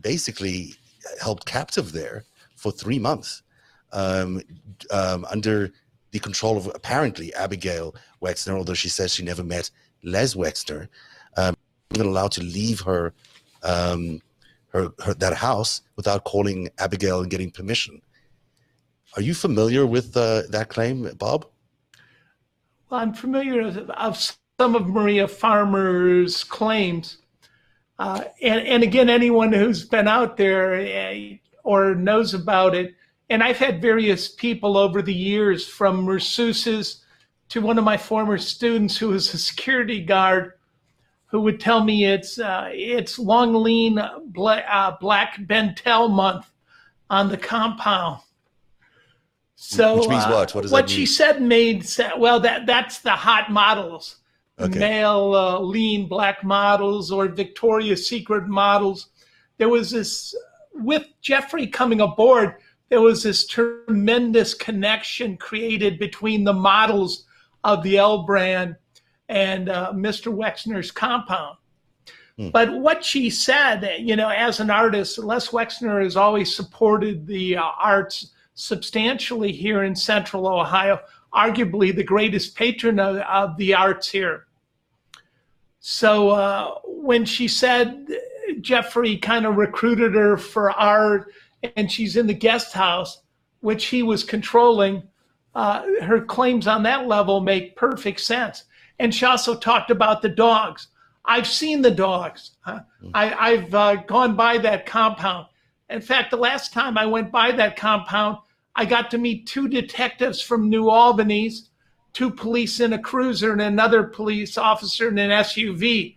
basically 0.00 0.74
held 1.22 1.46
captive 1.46 1.92
there 1.92 2.24
for 2.54 2.70
three 2.70 2.98
months 2.98 3.42
um, 3.92 4.42
um, 4.90 5.24
under 5.30 5.72
the 6.16 6.20
control 6.20 6.56
of 6.56 6.66
apparently 6.74 7.34
Abigail 7.34 7.94
Wexner, 8.22 8.56
although 8.56 8.74
she 8.74 8.88
says 8.88 9.12
she 9.12 9.22
never 9.22 9.44
met 9.44 9.70
Les 10.02 10.34
Wexner, 10.34 10.88
um, 11.36 11.54
even 11.94 12.06
allowed 12.06 12.32
to 12.32 12.42
leave 12.42 12.80
her, 12.80 13.12
um, 13.62 14.22
her, 14.68 14.90
her 15.04 15.14
that 15.14 15.34
house 15.34 15.82
without 15.96 16.24
calling 16.24 16.70
Abigail 16.78 17.20
and 17.20 17.30
getting 17.30 17.50
permission. 17.50 18.00
Are 19.16 19.22
you 19.22 19.34
familiar 19.34 19.84
with 19.86 20.16
uh, 20.16 20.42
that 20.50 20.68
claim, 20.68 21.10
Bob? 21.18 21.46
Well, 22.88 23.00
I'm 23.00 23.12
familiar 23.12 23.60
of, 23.90 24.32
some 24.58 24.74
of 24.74 24.88
Maria 24.88 25.28
Farmer's 25.28 26.42
claims. 26.44 27.18
Uh, 27.98 28.24
and, 28.40 28.60
and 28.66 28.82
again, 28.82 29.10
anyone 29.10 29.52
who's 29.52 29.84
been 29.84 30.08
out 30.08 30.38
there 30.38 30.74
uh, 30.74 31.36
or 31.62 31.94
knows 31.94 32.32
about 32.32 32.74
it, 32.74 32.94
and 33.28 33.42
I've 33.42 33.58
had 33.58 33.82
various 33.82 34.28
people 34.28 34.76
over 34.76 35.02
the 35.02 35.14
years 35.14 35.66
from 35.66 36.06
masseuses 36.06 37.00
to 37.48 37.60
one 37.60 37.78
of 37.78 37.84
my 37.84 37.96
former 37.96 38.38
students 38.38 38.96
who 38.96 39.08
was 39.08 39.32
a 39.32 39.38
security 39.38 40.00
guard 40.00 40.52
who 41.26 41.40
would 41.40 41.60
tell 41.60 41.82
me 41.82 42.04
it's 42.04 42.38
uh, 42.38 42.68
it's 42.72 43.18
long 43.18 43.54
lean 43.54 44.00
bla- 44.26 44.64
uh, 44.70 44.96
black 45.00 45.44
bentel 45.46 46.08
month 46.08 46.46
on 47.10 47.28
the 47.28 47.36
compound. 47.36 48.20
So 49.56 49.98
which 49.98 50.08
means 50.08 50.24
uh, 50.24 50.30
what? 50.30 50.54
What 50.54 50.62
does 50.62 50.72
what 50.72 50.90
she 50.90 51.06
said 51.06 51.42
made 51.42 51.84
sense. 51.84 52.14
Well, 52.18 52.40
that 52.40 52.66
that's 52.66 53.00
the 53.00 53.12
hot 53.12 53.50
models, 53.50 54.16
Okay. 54.60 54.78
male 54.78 55.34
uh, 55.34 55.58
lean 55.58 56.08
black 56.08 56.44
models 56.44 57.10
or 57.10 57.26
Victoria's 57.28 58.06
Secret 58.06 58.46
models. 58.46 59.08
There 59.58 59.68
was 59.68 59.90
this 59.90 60.34
with 60.74 61.06
Jeffrey 61.22 61.66
coming 61.66 62.00
aboard 62.00 62.56
there 62.88 63.00
was 63.00 63.22
this 63.22 63.46
tremendous 63.46 64.54
connection 64.54 65.36
created 65.36 65.98
between 65.98 66.44
the 66.44 66.52
models 66.52 67.24
of 67.64 67.82
the 67.82 67.98
L 67.98 68.22
brand 68.24 68.76
and 69.28 69.68
uh, 69.68 69.92
Mr. 69.92 70.32
Wexner's 70.32 70.90
compound. 70.90 71.56
Hmm. 72.38 72.50
But 72.50 72.72
what 72.72 73.04
she 73.04 73.28
said, 73.30 73.96
you 73.98 74.14
know, 74.14 74.28
as 74.28 74.60
an 74.60 74.70
artist, 74.70 75.18
Les 75.18 75.48
Wexner 75.48 76.02
has 76.02 76.16
always 76.16 76.54
supported 76.54 77.26
the 77.26 77.56
uh, 77.56 77.62
arts 77.62 78.32
substantially 78.54 79.52
here 79.52 79.84
in 79.84 79.94
Central 79.94 80.46
Ohio, 80.46 81.00
arguably 81.34 81.94
the 81.94 82.04
greatest 82.04 82.54
patron 82.54 83.00
of, 83.00 83.16
of 83.16 83.56
the 83.56 83.74
arts 83.74 84.08
here. 84.08 84.46
So 85.80 86.30
uh, 86.30 86.74
when 86.84 87.24
she 87.24 87.48
said 87.48 88.08
Jeffrey 88.60 89.16
kind 89.18 89.46
of 89.46 89.56
recruited 89.56 90.14
her 90.14 90.36
for 90.36 90.70
art 90.72 91.32
and 91.76 91.90
she's 91.90 92.16
in 92.16 92.26
the 92.26 92.34
guest 92.34 92.72
house, 92.72 93.22
which 93.60 93.86
he 93.86 94.02
was 94.02 94.22
controlling, 94.22 95.02
uh, 95.54 95.82
her 96.02 96.20
claims 96.20 96.66
on 96.66 96.82
that 96.82 97.06
level 97.06 97.40
make 97.40 97.76
perfect 97.76 98.20
sense. 98.20 98.64
And 98.98 99.14
she 99.14 99.24
also 99.24 99.54
talked 99.54 99.90
about 99.90 100.22
the 100.22 100.28
dogs. 100.28 100.88
I've 101.24 101.46
seen 101.46 101.82
the 101.82 101.90
dogs. 101.90 102.52
Uh, 102.64 102.80
I, 103.14 103.56
have 103.56 103.74
uh, 103.74 103.96
gone 104.06 104.36
by 104.36 104.58
that 104.58 104.86
compound. 104.86 105.46
In 105.90 106.00
fact, 106.00 106.30
the 106.30 106.36
last 106.36 106.72
time 106.72 106.96
I 106.98 107.06
went 107.06 107.32
by 107.32 107.52
that 107.52 107.76
compound, 107.76 108.38
I 108.74 108.84
got 108.84 109.10
to 109.10 109.18
meet 109.18 109.46
two 109.46 109.66
detectives 109.66 110.40
from 110.40 110.68
New 110.68 110.90
Albany's, 110.90 111.70
two 112.12 112.30
police 112.30 112.80
in 112.80 112.92
a 112.92 112.98
cruiser, 112.98 113.52
and 113.52 113.62
another 113.62 114.04
police 114.04 114.58
officer 114.58 115.08
in 115.08 115.18
an 115.18 115.30
SUV. 115.30 116.16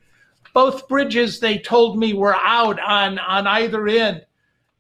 Both 0.53 0.88
bridges, 0.88 1.39
they 1.39 1.58
told 1.58 1.98
me, 1.98 2.13
were 2.13 2.36
out 2.36 2.79
on, 2.79 3.20
on 3.20 3.48
either 3.48 3.88
end 3.88 4.25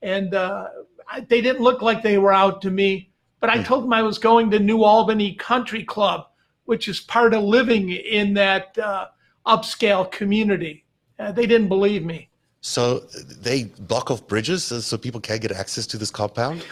and 0.01 0.33
uh, 0.33 0.67
I, 1.09 1.21
they 1.21 1.41
didn't 1.41 1.61
look 1.61 1.81
like 1.81 2.03
they 2.03 2.17
were 2.17 2.33
out 2.33 2.61
to 2.63 2.71
me. 2.71 3.11
But 3.39 3.49
I 3.49 3.63
told 3.63 3.85
them 3.85 3.93
I 3.93 4.01
was 4.01 4.17
going 4.17 4.51
to 4.51 4.59
New 4.59 4.83
Albany 4.83 5.33
Country 5.35 5.83
Club, 5.83 6.27
which 6.65 6.89
is 6.89 6.99
part 6.99 7.33
of 7.33 7.41
living 7.43 7.89
in 7.89 8.33
that 8.33 8.77
uh, 8.77 9.07
upscale 9.47 10.11
community. 10.11 10.83
Uh, 11.17 11.31
they 11.31 11.45
didn't 11.45 11.69
believe 11.69 12.03
me. 12.03 12.29
So 12.61 12.99
they 12.99 13.63
block 13.63 14.11
off 14.11 14.27
bridges 14.27 14.65
so 14.65 14.97
people 14.97 15.21
can't 15.21 15.41
get 15.41 15.53
access 15.53 15.87
to 15.87 15.97
this 15.97 16.11
compound. 16.11 16.65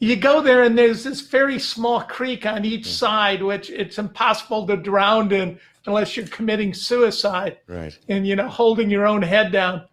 You 0.00 0.16
go 0.16 0.40
there, 0.40 0.64
and 0.64 0.76
there's 0.76 1.04
this 1.04 1.20
very 1.20 1.60
small 1.60 2.00
creek 2.00 2.44
on 2.44 2.64
each 2.64 2.86
side, 2.86 3.40
which 3.40 3.70
it's 3.70 3.98
impossible 3.98 4.66
to 4.66 4.76
drown 4.76 5.30
in 5.32 5.60
unless 5.86 6.16
you're 6.16 6.26
committing 6.26 6.74
suicide 6.74 7.58
Right. 7.68 7.96
and 8.08 8.26
you 8.26 8.34
know 8.34 8.48
holding 8.48 8.90
your 8.90 9.06
own 9.06 9.22
head 9.22 9.52
down. 9.52 9.86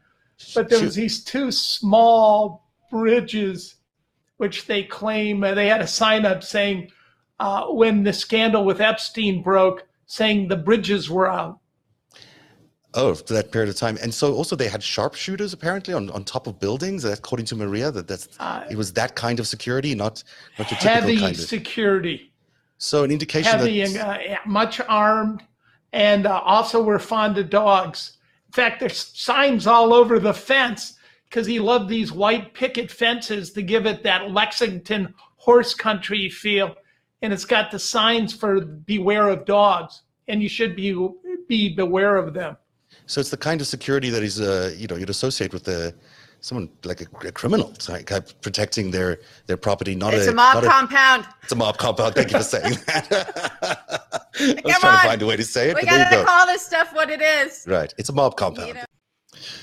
But 0.55 0.69
there 0.69 0.81
was 0.81 0.96
these 0.96 1.24
two 1.24 1.51
small 1.51 2.69
bridges, 2.89 3.75
which 4.38 4.65
they 4.67 4.84
claim 4.84 5.43
uh, 5.43 5.53
they 5.53 5.67
had 5.67 5.81
a 5.81 5.88
sign 5.88 6.25
up 6.25 6.43
saying 6.43 6.91
uh, 7.39 7.65
when 7.67 8.03
the 8.03 8.13
scandal 8.13 8.65
with 8.65 8.81
Epstein 8.81 9.41
broke, 9.43 9.88
saying 10.05 10.48
the 10.48 10.55
bridges 10.55 11.10
were 11.10 11.27
out. 11.27 11.60
Oh, 12.96 13.13
for 13.13 13.34
that 13.34 13.51
period 13.51 13.69
of 13.69 13.75
time, 13.75 14.00
and 14.01 14.12
so 14.12 14.34
also 14.34 14.55
they 14.55 14.67
had 14.67 14.81
sharpshooters 14.81 15.53
apparently 15.53 15.93
on, 15.93 16.10
on 16.10 16.24
top 16.24 16.48
of 16.48 16.60
buildings. 16.60 17.05
According 17.05 17.46
to 17.48 17.55
Maria, 17.55 17.91
that 17.91 18.08
that's 18.08 18.27
Uh, 18.39 18.65
it 18.72 18.77
was 18.77 18.93
that 18.93 19.15
kind 19.15 19.39
of 19.39 19.48
security, 19.48 19.93
not 19.93 20.24
not 20.58 20.72
your 20.72 20.79
typical 20.79 20.89
Heavy 20.89 21.19
kind 21.19 21.36
of. 21.36 21.41
security, 21.41 22.34
So 22.79 23.03
an 23.03 23.12
indication 23.12 23.60
heavy 23.60 23.81
that 23.84 23.89
and 23.89 24.31
uh, 24.31 24.38
much 24.46 24.81
armed, 24.88 25.43
and 25.93 26.25
uh, 26.25 26.39
also 26.39 26.81
were 26.81 26.98
fond 26.98 27.38
of 27.38 27.51
dogs. 27.51 28.17
In 28.50 28.53
fact, 28.53 28.79
there's 28.79 29.12
signs 29.15 29.68
all 29.68 29.94
over 29.94 30.18
the 30.18 30.34
fence 30.34 30.96
because 31.25 31.46
he 31.46 31.60
loved 31.60 31.88
these 31.88 32.12
white 32.12 32.56
picket 32.56 32.89
fences 32.89 33.51
to 33.51 33.62
give 33.62 33.86
it 33.86 34.01
that 34.01 34.32
Lexington 34.32 35.13
horse 35.36 35.75
country 35.75 36.29
feel. 36.29 36.75
And 37.22 37.32
it's 37.32 37.46
got 37.46 37.70
the 37.70 37.77
signs 37.77 38.34
for 38.34 38.62
beware 38.62 39.29
of 39.29 39.46
dogs, 39.46 40.01
and 40.27 40.41
you 40.41 40.50
should 40.50 40.75
be 40.75 40.98
be 41.48 41.75
beware 41.75 42.15
of 42.15 42.34
them. 42.34 42.58
So 43.06 43.22
it's 43.22 43.29
the 43.29 43.38
kind 43.38 43.62
of 43.62 43.68
security 43.68 44.10
that 44.10 44.24
is, 44.24 44.41
uh, 44.41 44.74
you 44.75 44.88
know, 44.88 44.96
you'd 44.96 45.10
associate 45.10 45.53
with 45.53 45.65
the 45.65 45.94
someone 46.41 46.69
like 46.84 47.01
a, 47.01 47.27
a 47.27 47.31
criminal, 47.31 47.74
like 47.88 48.12
uh, 48.12 48.22
protecting 48.41 48.91
their 48.91 49.19
their 49.48 49.58
property. 49.58 49.96
Not 49.96 50.13
It's 50.13 50.27
a, 50.27 50.31
a 50.31 50.34
mob 50.34 50.55
not 50.55 50.63
a- 50.63 50.67
compound. 50.67 51.25
it's 51.43 51.51
a 51.51 51.55
mob 51.55 51.77
compound. 51.77 52.15
Thank 52.15 52.31
you 52.31 52.38
for 52.38 52.43
saying 52.43 52.77
that. 52.88 53.51
I 54.39 54.62
was 54.63 54.74
Come 54.74 54.81
trying 54.81 55.01
to 55.01 55.08
find 55.08 55.22
a 55.22 55.25
way 55.25 55.36
to 55.36 55.43
say 55.43 55.69
it, 55.69 55.75
We 55.75 55.81
but 55.81 55.89
there 55.89 56.00
you 56.00 56.03
gotta 56.05 56.15
go. 56.17 56.25
call 56.25 56.46
this 56.48 56.65
stuff 56.65 56.93
what 56.93 57.10
it 57.10 57.22
is. 57.22 57.65
Right, 57.67 57.93
it's 57.98 58.10
a 58.10 58.13
mob 58.13 58.38
compound. 58.38 58.67
You 58.69 58.74
know? 58.75 58.84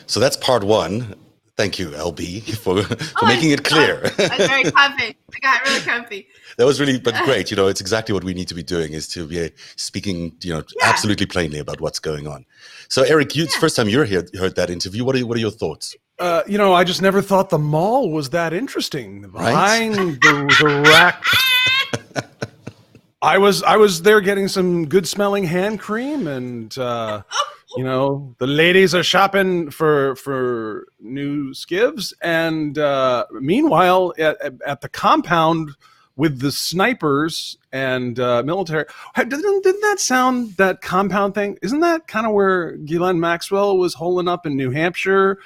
So 0.07 0.21
that's 0.21 0.37
part 0.37 0.65
one. 0.65 1.15
Thank 1.57 1.79
you, 1.79 1.89
LB, 1.89 2.43
for, 2.63 2.83
for 2.83 2.97
Oh, 3.23 3.27
making 3.27 3.51
it 3.51 3.65
clear. 3.65 4.03
I'm 4.19 4.39
very 4.47 4.65
comfy. 4.65 5.17
I 5.35 5.39
got 5.41 5.65
really 5.67 5.81
comfy. 5.81 6.29
that 6.59 6.67
was 6.67 6.79
really, 6.79 7.01
but 7.01 7.15
great. 7.25 7.51
You 7.51 7.57
know, 7.57 7.67
it's 7.67 7.81
exactly 7.81 8.13
what 8.13 8.25
we 8.25 8.35
need 8.35 8.49
to 8.49 8.55
be 8.55 8.63
doing 8.63 8.93
is 8.93 9.09
to 9.15 9.27
be 9.27 9.51
speaking, 9.77 10.37
you 10.43 10.53
know, 10.53 10.63
Yeah. 10.79 10.89
absolutely 10.91 11.25
plainly 11.25 11.59
about 11.59 11.81
what's 11.81 11.99
going 11.99 12.27
on. 12.27 12.45
So, 12.91 13.05
Eric, 13.05 13.35
you, 13.35 13.45
it's 13.45 13.55
the 13.55 13.61
first 13.61 13.75
time 13.75 13.89
you're 13.89 14.05
here, 14.05 14.27
heard 14.39 14.55
that 14.57 14.69
interview. 14.69 15.03
What 15.03 15.17
are 15.17 15.27
what 15.27 15.39
are 15.39 15.41
your 15.41 15.51
thoughts? 15.51 15.97
Uh, 16.19 16.43
you 16.47 16.57
know, 16.57 16.73
I 16.73 16.85
just 16.85 17.03
never 17.03 17.21
thought 17.21 17.51
the 17.51 17.59
mall 17.59 18.11
was 18.11 18.31
that 18.31 18.53
interesting. 18.53 19.23
Right? 19.31 19.51
Behind 19.51 19.95
the, 19.95 20.57
the 20.61 20.83
rack, 20.91 21.23
I 23.23 23.39
was 23.39 23.63
I 23.63 23.77
was 23.77 24.03
there 24.03 24.21
getting 24.21 24.49
some 24.49 24.87
good 24.89 25.07
smelling 25.07 25.45
hand 25.45 25.81
cream, 25.81 26.27
and 26.27 26.77
uh, 26.79 27.23
you 27.77 27.85
know 27.85 28.35
the 28.39 28.47
ladies 28.47 28.95
are 28.95 29.03
shopping 29.03 29.71
for 29.71 30.17
for 30.17 30.87
new 31.01 31.51
skivs, 31.51 32.15
and 32.23 32.79
uh, 32.79 33.27
meanwhile 33.33 34.15
at, 34.19 34.41
at- 34.41 34.63
at 34.67 34.81
the 34.81 34.89
compound 34.89 35.71
with 36.17 36.41
the 36.41 36.51
snipers 36.51 37.59
and 37.73 38.19
uh, 38.19 38.43
military. 38.43 38.87
Didn't, 39.17 39.63
didn't 39.63 39.83
that 39.83 40.01
sound 40.01 40.57
that 40.57 40.81
compound 40.81 41.35
thing? 41.35 41.59
Isn't 41.61 41.81
that 41.81 42.07
kind 42.09 42.27
of 42.27 42.33
where 42.33 42.73
Ghislaine 42.79 43.21
Maxwell 43.21 43.77
was 43.77 43.93
holing 43.93 44.27
up 44.27 44.47
in 44.47 44.57
New 44.57 44.71
Hampshire? 44.71 45.39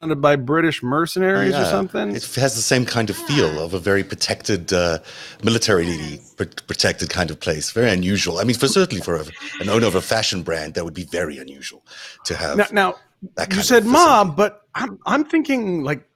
Funded 0.00 0.20
by 0.20 0.36
British 0.36 0.82
mercenaries 0.82 1.54
or 1.54 1.64
something. 1.64 2.14
It 2.14 2.22
has 2.34 2.54
the 2.54 2.60
same 2.60 2.84
kind 2.84 3.08
of 3.08 3.16
feel 3.16 3.58
of 3.58 3.72
a 3.72 3.78
very 3.78 4.04
protected, 4.04 4.70
uh, 4.70 4.98
militarily 5.42 6.20
pr- 6.36 6.44
protected 6.66 7.08
kind 7.08 7.30
of 7.30 7.40
place. 7.40 7.70
Very 7.70 7.90
unusual. 7.90 8.38
I 8.38 8.44
mean, 8.44 8.56
for 8.56 8.68
certainly 8.68 9.02
for 9.02 9.16
a, 9.16 9.24
an 9.60 9.70
owner 9.70 9.86
of 9.86 9.94
a 9.94 10.02
fashion 10.02 10.42
brand, 10.42 10.74
that 10.74 10.84
would 10.84 10.92
be 10.92 11.04
very 11.04 11.38
unusual 11.38 11.82
to 12.26 12.36
have. 12.36 12.58
now, 12.58 12.66
now 12.72 12.94
that 13.36 13.54
you 13.54 13.62
said 13.62 13.86
mob, 13.86 14.36
but 14.36 14.66
I'm 14.74 14.98
I'm 15.06 15.24
thinking 15.24 15.82
like, 15.82 16.06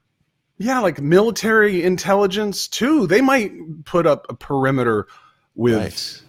yeah, 0.59 0.81
like 0.81 1.01
military 1.01 1.83
intelligence 1.83 2.69
too. 2.69 3.07
They 3.07 3.23
might 3.23 3.51
put 3.87 4.07
up 4.07 4.27
a 4.29 4.35
perimeter 4.35 5.07
with 5.55 5.77
Right. 5.79 6.23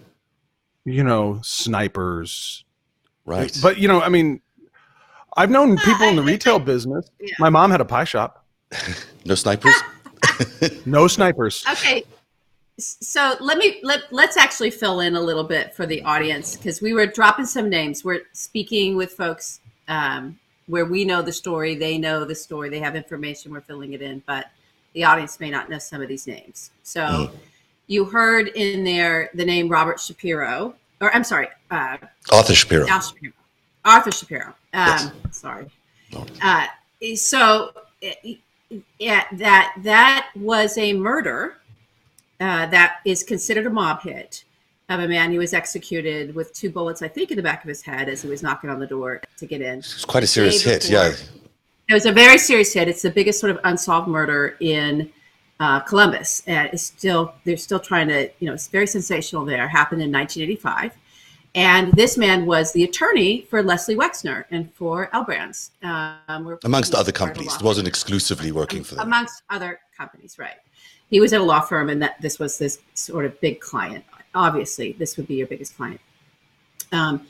you 0.86 1.04
know 1.04 1.42
snipers. 1.44 2.64
Right. 3.26 3.56
But 3.62 3.78
you 3.78 3.90
know, 3.90 4.02
I 4.02 4.08
mean, 4.08 4.40
I've 5.38 5.50
known 5.50 5.78
people 5.78 6.08
in 6.08 6.16
the 6.16 6.24
retail 6.24 6.60
business. 6.60 7.10
Yeah. 7.20 7.34
My 7.40 7.50
mom 7.50 7.72
had 7.72 7.82
a 7.82 7.86
pie 7.86 8.04
shop. 8.04 8.46
no 9.26 9.36
snipers. 9.36 9.76
No 10.86 11.08
snipers. 11.08 11.64
Okay. 11.72 12.04
So 12.80 13.36
let 13.40 13.58
me 13.58 13.80
let 13.84 14.12
let's 14.12 14.38
actually 14.38 14.72
fill 14.72 15.02
in 15.02 15.16
a 15.16 15.22
little 15.22 15.44
bit 15.44 15.76
for 15.76 15.86
the 15.86 16.02
audience 16.04 16.56
because 16.56 16.82
we 16.82 16.94
were 16.94 17.06
dropping 17.06 17.46
some 17.46 17.70
names. 17.70 18.04
We're 18.04 18.22
speaking 18.34 18.96
with 18.96 19.12
folks 19.12 19.60
um, 19.88 20.40
where 20.68 20.86
we 20.86 21.06
know 21.06 21.22
the 21.22 21.32
story, 21.32 21.76
they 21.76 21.98
know 21.98 22.26
the 22.26 22.36
story, 22.36 22.70
they 22.70 22.80
have 22.80 22.96
information. 22.96 23.52
We're 23.52 23.62
filling 23.62 23.94
it 23.94 24.02
in, 24.02 24.24
but 24.26 24.48
the 24.94 25.04
audience 25.04 25.40
may 25.40 25.50
not 25.50 25.70
know 25.70 25.80
some 25.80 26.02
of 26.02 26.08
these 26.08 26.28
names. 26.28 26.72
So 26.84 27.32
you 27.88 28.06
heard 28.06 28.48
in 28.50 28.84
there 28.84 29.30
the 29.34 29.46
name 29.46 29.70
Robert 29.70 30.00
Shapiro, 30.00 30.76
or 31.02 31.14
I'm 31.14 31.24
sorry, 31.24 31.50
uh, 31.70 31.98
Arthur 32.32 32.56
Shapiro. 32.56 32.88
Al 32.88 33.02
Shapiro, 33.02 33.34
Arthur 33.86 34.12
Shapiro. 34.12 34.56
Um, 34.74 34.88
Yes. 34.88 35.12
Sorry. 35.32 35.68
No. 36.14 36.26
Uh, 36.42 36.68
so, 37.16 37.72
eh, 38.02 38.36
yeah, 39.00 39.26
that 39.34 39.76
that 39.84 40.30
was 40.36 40.78
a 40.78 40.94
murder 40.94 41.58
uh, 42.40 42.66
that 42.68 42.98
is 43.06 43.24
considered 43.24 43.66
a 43.66 43.70
mob 43.70 44.02
hit 44.02 44.44
of 44.90 45.00
a 45.00 45.08
man 45.08 45.32
who 45.32 45.40
was 45.40 45.54
executed 45.54 46.36
with 46.36 46.54
two 46.54 46.70
bullets, 46.70 47.02
I 47.02 47.08
think, 47.08 47.32
in 47.32 47.38
the 47.38 47.44
back 47.44 47.64
of 47.64 47.68
his 47.68 47.82
head 47.82 48.10
as 48.10 48.22
he 48.22 48.30
was 48.30 48.44
knocking 48.44 48.70
on 48.70 48.80
the 48.80 48.88
door 48.88 49.22
to 49.38 49.46
get 49.46 49.62
in. 49.62 49.80
It's 49.80 50.06
quite 50.06 50.24
a 50.24 50.28
serious 50.28 50.62
hit. 50.62 50.90
Yeah. 50.90 51.14
It 51.90 51.94
was 51.94 52.06
a 52.06 52.12
very 52.12 52.38
serious 52.38 52.74
hit. 52.74 52.88
It's 52.88 53.02
the 53.02 53.10
biggest 53.10 53.40
sort 53.40 53.52
of 53.52 53.60
unsolved 53.64 54.08
murder 54.08 54.58
in 54.60 55.12
uh, 55.60 55.80
Columbus. 55.82 56.44
And 56.48 56.70
it's 56.74 56.84
still, 56.84 57.34
they're 57.46 57.58
still 57.58 57.80
trying 57.80 58.08
to, 58.10 58.30
you 58.40 58.48
know, 58.48 58.54
it's 58.54 58.68
very 58.68 58.88
sensational 58.88 59.46
there. 59.46 59.68
Happened 59.68 60.02
in 60.02 60.12
1985. 60.12 60.98
And 61.54 61.92
this 61.94 62.18
man 62.18 62.46
was 62.46 62.72
the 62.72 62.84
attorney 62.84 63.42
for 63.50 63.62
Leslie 63.62 63.96
Wexner 63.96 64.46
and 64.52 64.74
for 64.74 65.10
L 65.14 65.26
Brands. 65.26 65.72
Um, 65.84 66.58
Amongst 66.64 66.96
other 66.96 67.12
part 67.12 67.32
of 67.32 67.34
a 67.34 67.34
companies. 67.34 67.56
It 67.56 67.62
wasn't 67.62 67.88
exclusively 67.88 68.52
working 68.52 68.84
for 68.84 68.96
them. 68.96 69.08
amongst 69.08 69.44
other 69.50 69.82
companies, 69.98 70.40
right? 70.40 70.56
He 71.10 71.20
was 71.20 71.34
at 71.34 71.42
a 71.42 71.44
law 71.44 71.60
firm, 71.60 71.90
and 71.90 72.02
that 72.02 72.22
this 72.22 72.40
was 72.40 72.58
this 72.58 72.80
sort 72.94 73.26
of 73.26 73.40
big 73.42 73.60
client. 73.60 74.06
Obviously, 74.34 74.94
this 74.94 75.18
would 75.18 75.28
be 75.28 75.36
your 75.36 75.48
biggest 75.48 75.76
client. 75.76 76.00
Um, 76.94 77.28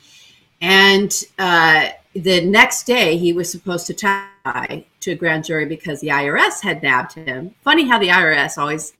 and 0.60 1.24
uh, 1.40 1.88
the 2.14 2.44
next 2.44 2.84
day, 2.84 3.16
he 3.16 3.32
was 3.32 3.50
supposed 3.50 3.88
to 3.88 3.94
testify 3.94 4.82
to 5.00 5.10
a 5.10 5.14
grand 5.16 5.44
jury 5.44 5.66
because 5.66 6.00
the 6.00 6.08
IRS 6.08 6.62
had 6.62 6.80
nabbed 6.82 7.14
him. 7.14 7.54
Funny 7.64 7.88
how 7.88 7.98
the 7.98 8.08
IRS 8.08 8.56
always 8.56 8.92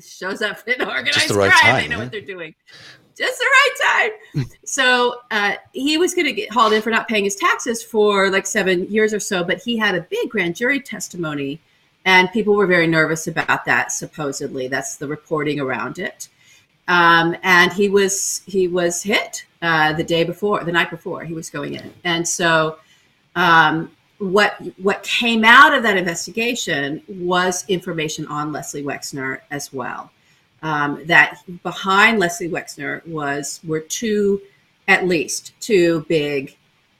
shows 0.00 0.42
up 0.42 0.66
in 0.68 0.82
organized 0.82 1.30
the 1.30 1.34
right 1.34 1.50
crime. 1.50 1.62
time, 1.62 1.82
they 1.82 1.88
know 1.88 2.00
eh? 2.00 2.02
what 2.02 2.12
they're 2.12 2.20
doing. 2.20 2.54
Just 3.16 3.38
the 3.38 3.46
right 3.46 4.10
time. 4.34 4.46
so 4.64 5.20
uh, 5.30 5.54
he 5.72 5.98
was 5.98 6.14
going 6.14 6.26
to 6.26 6.32
get 6.32 6.52
hauled 6.52 6.72
in 6.72 6.82
for 6.82 6.90
not 6.90 7.08
paying 7.08 7.24
his 7.24 7.36
taxes 7.36 7.82
for 7.82 8.30
like 8.30 8.46
seven 8.46 8.90
years 8.90 9.14
or 9.14 9.20
so, 9.20 9.44
but 9.44 9.62
he 9.62 9.76
had 9.76 9.94
a 9.94 10.02
big 10.02 10.30
grand 10.30 10.56
jury 10.56 10.80
testimony, 10.80 11.60
and 12.04 12.30
people 12.32 12.54
were 12.54 12.66
very 12.66 12.86
nervous 12.86 13.26
about 13.26 13.64
that. 13.64 13.92
Supposedly, 13.92 14.68
that's 14.68 14.96
the 14.96 15.06
reporting 15.06 15.60
around 15.60 15.98
it. 15.98 16.28
Um, 16.86 17.36
and 17.42 17.72
he 17.72 17.88
was 17.88 18.42
he 18.46 18.68
was 18.68 19.02
hit 19.02 19.46
uh, 19.62 19.94
the 19.94 20.04
day 20.04 20.24
before, 20.24 20.62
the 20.64 20.72
night 20.72 20.90
before 20.90 21.24
he 21.24 21.32
was 21.32 21.48
going 21.48 21.74
in, 21.74 21.92
and 22.04 22.26
so 22.26 22.78
um, 23.36 23.90
what 24.18 24.60
what 24.78 25.02
came 25.02 25.44
out 25.44 25.74
of 25.74 25.82
that 25.82 25.96
investigation 25.96 27.02
was 27.08 27.64
information 27.68 28.26
on 28.26 28.52
Leslie 28.52 28.82
Wexner 28.82 29.40
as 29.50 29.72
well. 29.72 30.10
Um, 30.64 31.04
that 31.04 31.42
behind 31.62 32.18
Leslie 32.18 32.48
Wexner 32.48 33.06
was 33.06 33.60
were 33.64 33.80
two, 33.80 34.40
at 34.88 35.06
least 35.06 35.52
two 35.60 36.06
big 36.08 36.56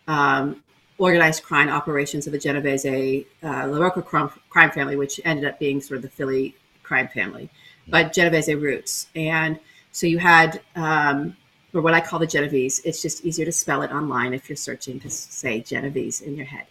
um, 0.07 0.63
organized 0.99 1.43
crime 1.43 1.71
operations 1.71 2.27
of 2.27 2.33
the 2.35 2.39
Genovese 2.39 2.85
uh, 2.85 3.47
LaRocca 3.65 4.05
crime, 4.05 4.31
crime 4.51 4.71
family, 4.71 4.97
which 4.97 5.19
ended 5.25 5.47
up 5.47 5.59
being 5.59 5.81
sort 5.81 5.97
of 5.97 6.03
the 6.03 6.11
Philly 6.11 6.55
crime 6.83 7.09
family, 7.09 7.49
but 7.89 8.13
Genovese 8.13 8.55
roots. 8.55 9.07
And 9.17 9.59
so 9.93 10.07
you 10.07 10.19
had, 10.19 10.61
um, 10.77 11.35
or 11.73 11.81
what 11.81 11.95
I 11.95 12.03
call 12.03 12.19
the 12.19 12.27
Genovese. 12.27 12.81
It's 12.85 13.01
just 13.01 13.25
easier 13.25 13.47
to 13.47 13.53
spell 13.53 13.81
it 13.81 13.91
online 13.91 14.35
if 14.35 14.47
you're 14.47 14.57
searching 14.57 15.01
to 15.01 15.09
say 15.09 15.61
Genovese 15.61 16.21
in 16.21 16.37
your 16.37 16.47
head. 16.47 16.67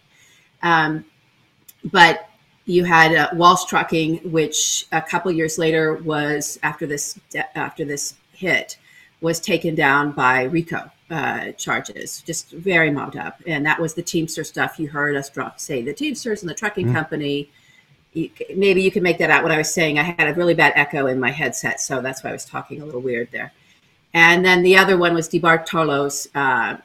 Um, 0.62 1.04
but 1.90 2.28
you 2.66 2.84
had 2.84 3.14
uh, 3.14 3.28
Walsh 3.34 3.64
Trucking, 3.64 4.30
which 4.30 4.86
a 4.92 5.02
couple 5.02 5.30
years 5.30 5.58
later 5.58 5.94
was 5.94 6.58
after 6.62 6.86
this 6.86 7.18
after 7.54 7.84
this 7.84 8.14
hit 8.32 8.78
was 9.20 9.40
taken 9.40 9.74
down 9.74 10.12
by 10.12 10.44
RICO 10.44 10.90
uh, 11.10 11.52
charges, 11.52 12.22
just 12.22 12.50
very 12.50 12.90
mobbed 12.90 13.16
up, 13.16 13.42
and 13.46 13.64
that 13.66 13.80
was 13.80 13.94
the 13.94 14.02
Teamster 14.02 14.44
stuff 14.44 14.78
you 14.78 14.88
heard 14.88 15.16
us 15.16 15.28
drop 15.28 15.60
say 15.60 15.82
the 15.82 15.92
Teamsters 15.92 16.42
and 16.42 16.50
the 16.50 16.54
trucking 16.54 16.92
company. 16.92 17.50
You, 18.14 18.30
maybe 18.54 18.82
you 18.82 18.90
can 18.90 19.02
make 19.02 19.18
that 19.18 19.30
out. 19.30 19.42
What 19.42 19.52
I 19.52 19.58
was 19.58 19.72
saying, 19.72 19.98
I 19.98 20.02
had 20.02 20.28
a 20.28 20.34
really 20.34 20.54
bad 20.54 20.72
echo 20.76 21.06
in 21.06 21.18
my 21.20 21.30
headset, 21.30 21.80
so 21.80 22.00
that's 22.00 22.22
why 22.22 22.30
I 22.30 22.32
was 22.32 22.44
talking 22.44 22.80
a 22.80 22.84
little 22.84 23.00
weird 23.00 23.28
there. 23.32 23.52
And 24.14 24.44
then 24.44 24.62
the 24.62 24.76
other 24.76 24.96
one 24.96 25.12
was 25.12 25.28
DeBartolo's, 25.28 26.28
uh, 26.36 26.76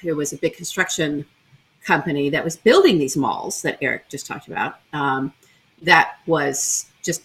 who 0.00 0.14
was 0.14 0.32
a 0.32 0.36
big 0.36 0.54
construction 0.54 1.26
company 1.84 2.30
that 2.30 2.44
was 2.44 2.56
building 2.56 2.98
these 2.98 3.16
malls 3.16 3.62
that 3.62 3.78
Eric 3.80 4.08
just 4.08 4.26
talked 4.26 4.48
about. 4.48 4.80
Um, 4.92 5.32
that 5.82 6.18
was 6.26 6.86
just, 7.02 7.22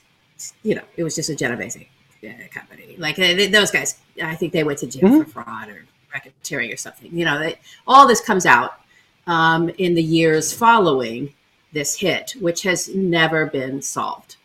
you 0.63 0.75
know, 0.75 0.83
it 0.95 1.03
was 1.03 1.15
just 1.15 1.29
a 1.29 1.35
Genovese 1.35 1.77
uh, 1.77 2.29
company. 2.53 2.95
Like 2.97 3.17
uh, 3.19 3.33
they, 3.33 3.47
those 3.47 3.71
guys, 3.71 3.99
I 4.21 4.35
think 4.35 4.53
they 4.53 4.63
went 4.63 4.79
to 4.79 4.87
jail 4.87 5.23
for 5.23 5.29
fraud 5.29 5.69
or 5.69 5.85
racketeering 6.15 6.73
or 6.73 6.77
something. 6.77 7.15
You 7.17 7.25
know, 7.25 7.39
they, 7.39 7.59
all 7.87 8.07
this 8.07 8.21
comes 8.21 8.45
out 8.45 8.79
um, 9.27 9.69
in 9.77 9.95
the 9.95 10.03
years 10.03 10.53
following 10.53 11.33
this 11.71 11.97
hit, 11.97 12.35
which 12.39 12.61
has 12.63 12.93
never 12.93 13.47
been 13.47 13.81
solved. 13.81 14.37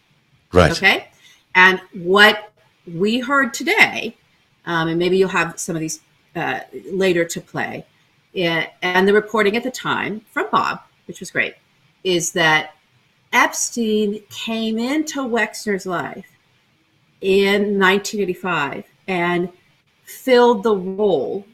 Right. 0.53 0.73
Okay. 0.73 1.09
And 1.55 1.81
what 1.93 2.53
we 2.87 3.21
heard 3.21 3.53
today, 3.53 4.17
um, 4.65 4.89
and 4.89 4.99
maybe 4.99 5.19
you'll 5.19 5.29
have 5.29 5.59
some 5.61 5.77
of 5.77 5.81
these 5.81 6.01
uh, 6.35 6.61
later 6.91 7.25
to 7.25 7.41
play, 7.41 7.85
and 8.35 9.09
the 9.09 9.13
reporting 9.13 9.57
at 9.57 9.63
the 9.63 9.71
time 9.71 10.21
from 10.33 10.47
Bob, 10.51 10.81
which 11.07 11.21
was 11.21 11.31
great, 11.31 11.55
is 12.05 12.33
that 12.33 12.75
Epstein 13.33 14.23
came 14.31 14.79
into 14.79 15.21
Wexner's 15.21 15.87
life 15.87 16.27
in 17.21 17.79
1985 17.79 18.85
and 19.07 19.49
filled 20.05 20.63
the 20.63 20.75
role 20.77 21.45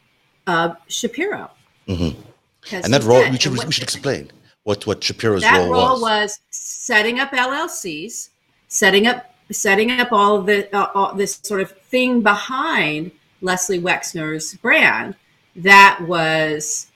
of 0.47 0.77
Shapiro. 0.89 1.51
Mhm. 1.89 2.15
'Cause 2.63 2.85
And 2.85 2.95
that 2.95 3.03
role, 3.03 3.29
we 3.31 3.39
should, 3.39 3.53
we 3.53 3.73
should 3.73 3.83
explain 3.83 4.31
what, 4.65 4.87
what 4.87 5.03
Shapiro's 5.03 5.43
that 5.43 5.59
role, 5.59 5.71
role 5.73 6.01
was. 6.01 6.01
was. 6.01 6.41
setting 6.51 7.19
up 7.21 7.33
LLCs, 7.33 8.31
setting 8.69 9.07
up 9.07 9.31
setting 9.53 9.91
up 9.91 10.11
all 10.11 10.37
of 10.37 10.47
the 10.47 10.75
uh, 10.75 10.89
all 10.95 11.15
this 11.15 11.39
sort 11.43 11.61
of 11.61 11.71
thing 11.71 12.23
behind 12.23 13.11
Leslie 13.43 13.79
Wexner's 13.79 14.55
brand 14.55 15.15
that 15.57 16.01
was 16.07 16.91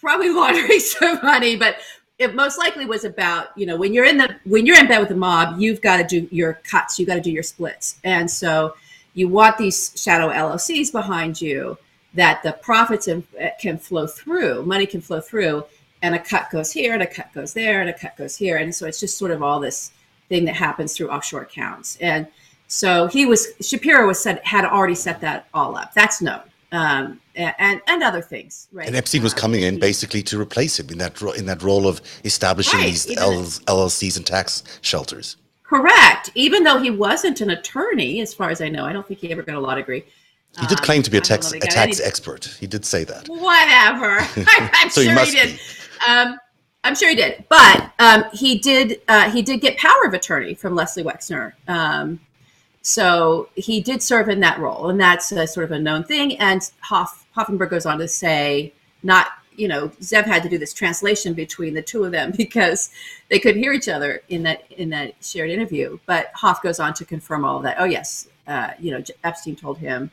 probably 0.00 0.30
laundering 0.30 0.80
some 0.80 1.20
money, 1.22 1.56
but 1.56 1.76
it 2.18 2.34
most 2.34 2.58
likely 2.58 2.84
was 2.84 3.04
about 3.04 3.48
you 3.56 3.64
know 3.66 3.76
when 3.76 3.94
you're 3.94 4.04
in 4.04 4.18
the 4.18 4.36
when 4.44 4.66
you're 4.66 4.78
in 4.78 4.86
bed 4.86 5.00
with 5.00 5.08
the 5.08 5.14
mob, 5.14 5.58
you've 5.58 5.80
got 5.80 5.96
to 5.96 6.04
do 6.04 6.28
your 6.30 6.54
cuts, 6.64 6.98
you 6.98 7.06
got 7.06 7.14
to 7.14 7.20
do 7.20 7.30
your 7.30 7.42
splits, 7.42 7.98
and 8.04 8.30
so 8.30 8.74
you 9.14 9.28
want 9.28 9.58
these 9.58 9.92
shadow 9.96 10.28
LLCs 10.28 10.92
behind 10.92 11.40
you 11.40 11.76
that 12.14 12.42
the 12.42 12.52
profits 12.52 13.08
in- 13.08 13.26
can 13.60 13.78
flow 13.78 14.06
through, 14.06 14.64
money 14.64 14.86
can 14.86 15.00
flow 15.00 15.20
through, 15.20 15.64
and 16.02 16.14
a 16.14 16.18
cut 16.18 16.50
goes 16.50 16.72
here, 16.72 16.92
and 16.92 17.02
a 17.02 17.06
cut 17.06 17.32
goes 17.32 17.54
there, 17.54 17.80
and 17.80 17.88
a 17.88 17.98
cut 17.98 18.16
goes 18.16 18.36
here, 18.36 18.58
and 18.58 18.74
so 18.74 18.86
it's 18.86 19.00
just 19.00 19.16
sort 19.16 19.30
of 19.30 19.42
all 19.42 19.58
this 19.58 19.92
thing 20.28 20.44
that 20.44 20.54
happens 20.54 20.94
through 20.94 21.08
offshore 21.10 21.42
accounts, 21.42 21.96
and 22.00 22.26
so 22.68 23.06
he 23.06 23.26
was 23.26 23.48
Shapiro 23.60 24.06
was 24.06 24.20
said 24.20 24.40
had 24.44 24.64
already 24.64 24.94
set 24.94 25.20
that 25.22 25.48
all 25.54 25.74
up. 25.74 25.94
That's 25.94 26.20
known, 26.20 26.42
um, 26.72 27.20
and 27.36 27.80
and 27.86 28.02
other 28.02 28.20
things, 28.22 28.68
right? 28.72 28.86
And 28.86 28.96
Epstein 28.96 29.22
was 29.22 29.32
Um, 29.34 29.38
coming 29.38 29.62
in 29.62 29.78
basically 29.78 30.22
to 30.24 30.40
replace 30.40 30.78
him 30.78 30.88
in 30.90 30.98
that 30.98 31.20
ro- 31.20 31.32
in 31.32 31.46
that 31.46 31.62
role 31.62 31.86
of 31.86 32.00
establishing 32.24 32.78
Right, 32.80 32.86
these 32.92 33.06
LLCs 33.66 34.16
and 34.16 34.26
tax 34.26 34.62
shelters. 34.82 35.36
Correct. 35.64 36.30
Even 36.34 36.64
though 36.64 36.78
he 36.78 36.90
wasn't 36.90 37.40
an 37.40 37.50
attorney, 37.50 38.20
as 38.20 38.34
far 38.34 38.50
as 38.50 38.60
I 38.60 38.68
know, 38.68 38.84
I 38.84 38.92
don't 38.92 39.06
think 39.06 39.20
he 39.20 39.30
ever 39.30 39.42
got 39.42 39.54
a 39.56 39.60
law 39.60 39.74
degree. 39.74 40.04
He 40.60 40.66
did 40.66 40.78
Um, 40.80 40.84
claim 40.84 41.02
to 41.04 41.10
be 41.10 41.16
a 41.16 41.20
I 41.20 41.22
don't 41.22 41.28
tax 41.42 41.52
a 41.52 41.60
tax 41.60 42.00
expert. 42.00 42.56
He 42.58 42.66
did 42.66 42.84
say 42.84 43.04
that. 43.04 43.28
Whatever. 43.28 44.18
I'm 44.72 44.90
So 44.90 45.00
he 45.00 45.06
sure 45.06 45.14
must 45.14 45.32
he 45.32 45.38
did. 45.38 45.56
be. 45.56 45.60
Um, 46.08 46.38
I'm 46.82 46.94
sure 46.96 47.08
he 47.10 47.14
did. 47.14 47.44
But 47.48 47.92
um, 48.00 48.24
he 48.32 48.58
did. 48.58 49.00
Uh, 49.06 49.30
he 49.30 49.42
did 49.42 49.60
get 49.60 49.76
power 49.78 50.04
of 50.06 50.14
attorney 50.14 50.54
from 50.54 50.74
Leslie 50.74 51.04
Wexner. 51.04 51.52
So 52.82 53.48
he 53.54 53.80
did 53.80 54.02
serve 54.02 54.28
in 54.28 54.40
that 54.40 54.58
role, 54.58 54.88
and 54.88 54.98
that's 54.98 55.32
a, 55.32 55.46
sort 55.46 55.64
of 55.64 55.72
a 55.72 55.78
known 55.78 56.04
thing. 56.04 56.38
And 56.38 56.62
Hoff, 56.80 57.26
Hoffenberg 57.36 57.70
goes 57.70 57.84
on 57.84 57.98
to 57.98 58.08
say, 58.08 58.72
not 59.02 59.28
you 59.56 59.68
know, 59.68 59.88
Zev 60.00 60.24
had 60.24 60.42
to 60.42 60.48
do 60.48 60.56
this 60.56 60.72
translation 60.72 61.34
between 61.34 61.74
the 61.74 61.82
two 61.82 62.04
of 62.04 62.12
them 62.12 62.32
because 62.36 62.90
they 63.28 63.38
couldn't 63.38 63.62
hear 63.62 63.72
each 63.72 63.88
other 63.88 64.22
in 64.28 64.42
that 64.44 64.64
in 64.72 64.90
that 64.90 65.14
shared 65.22 65.50
interview. 65.50 65.98
But 66.06 66.30
Hoff 66.34 66.62
goes 66.62 66.80
on 66.80 66.94
to 66.94 67.04
confirm 67.04 67.44
all 67.44 67.58
of 67.58 67.62
that. 67.64 67.76
Oh 67.78 67.84
yes, 67.84 68.28
uh, 68.46 68.70
you 68.78 68.90
know, 68.90 69.02
Epstein 69.22 69.56
told 69.56 69.78
him 69.78 70.10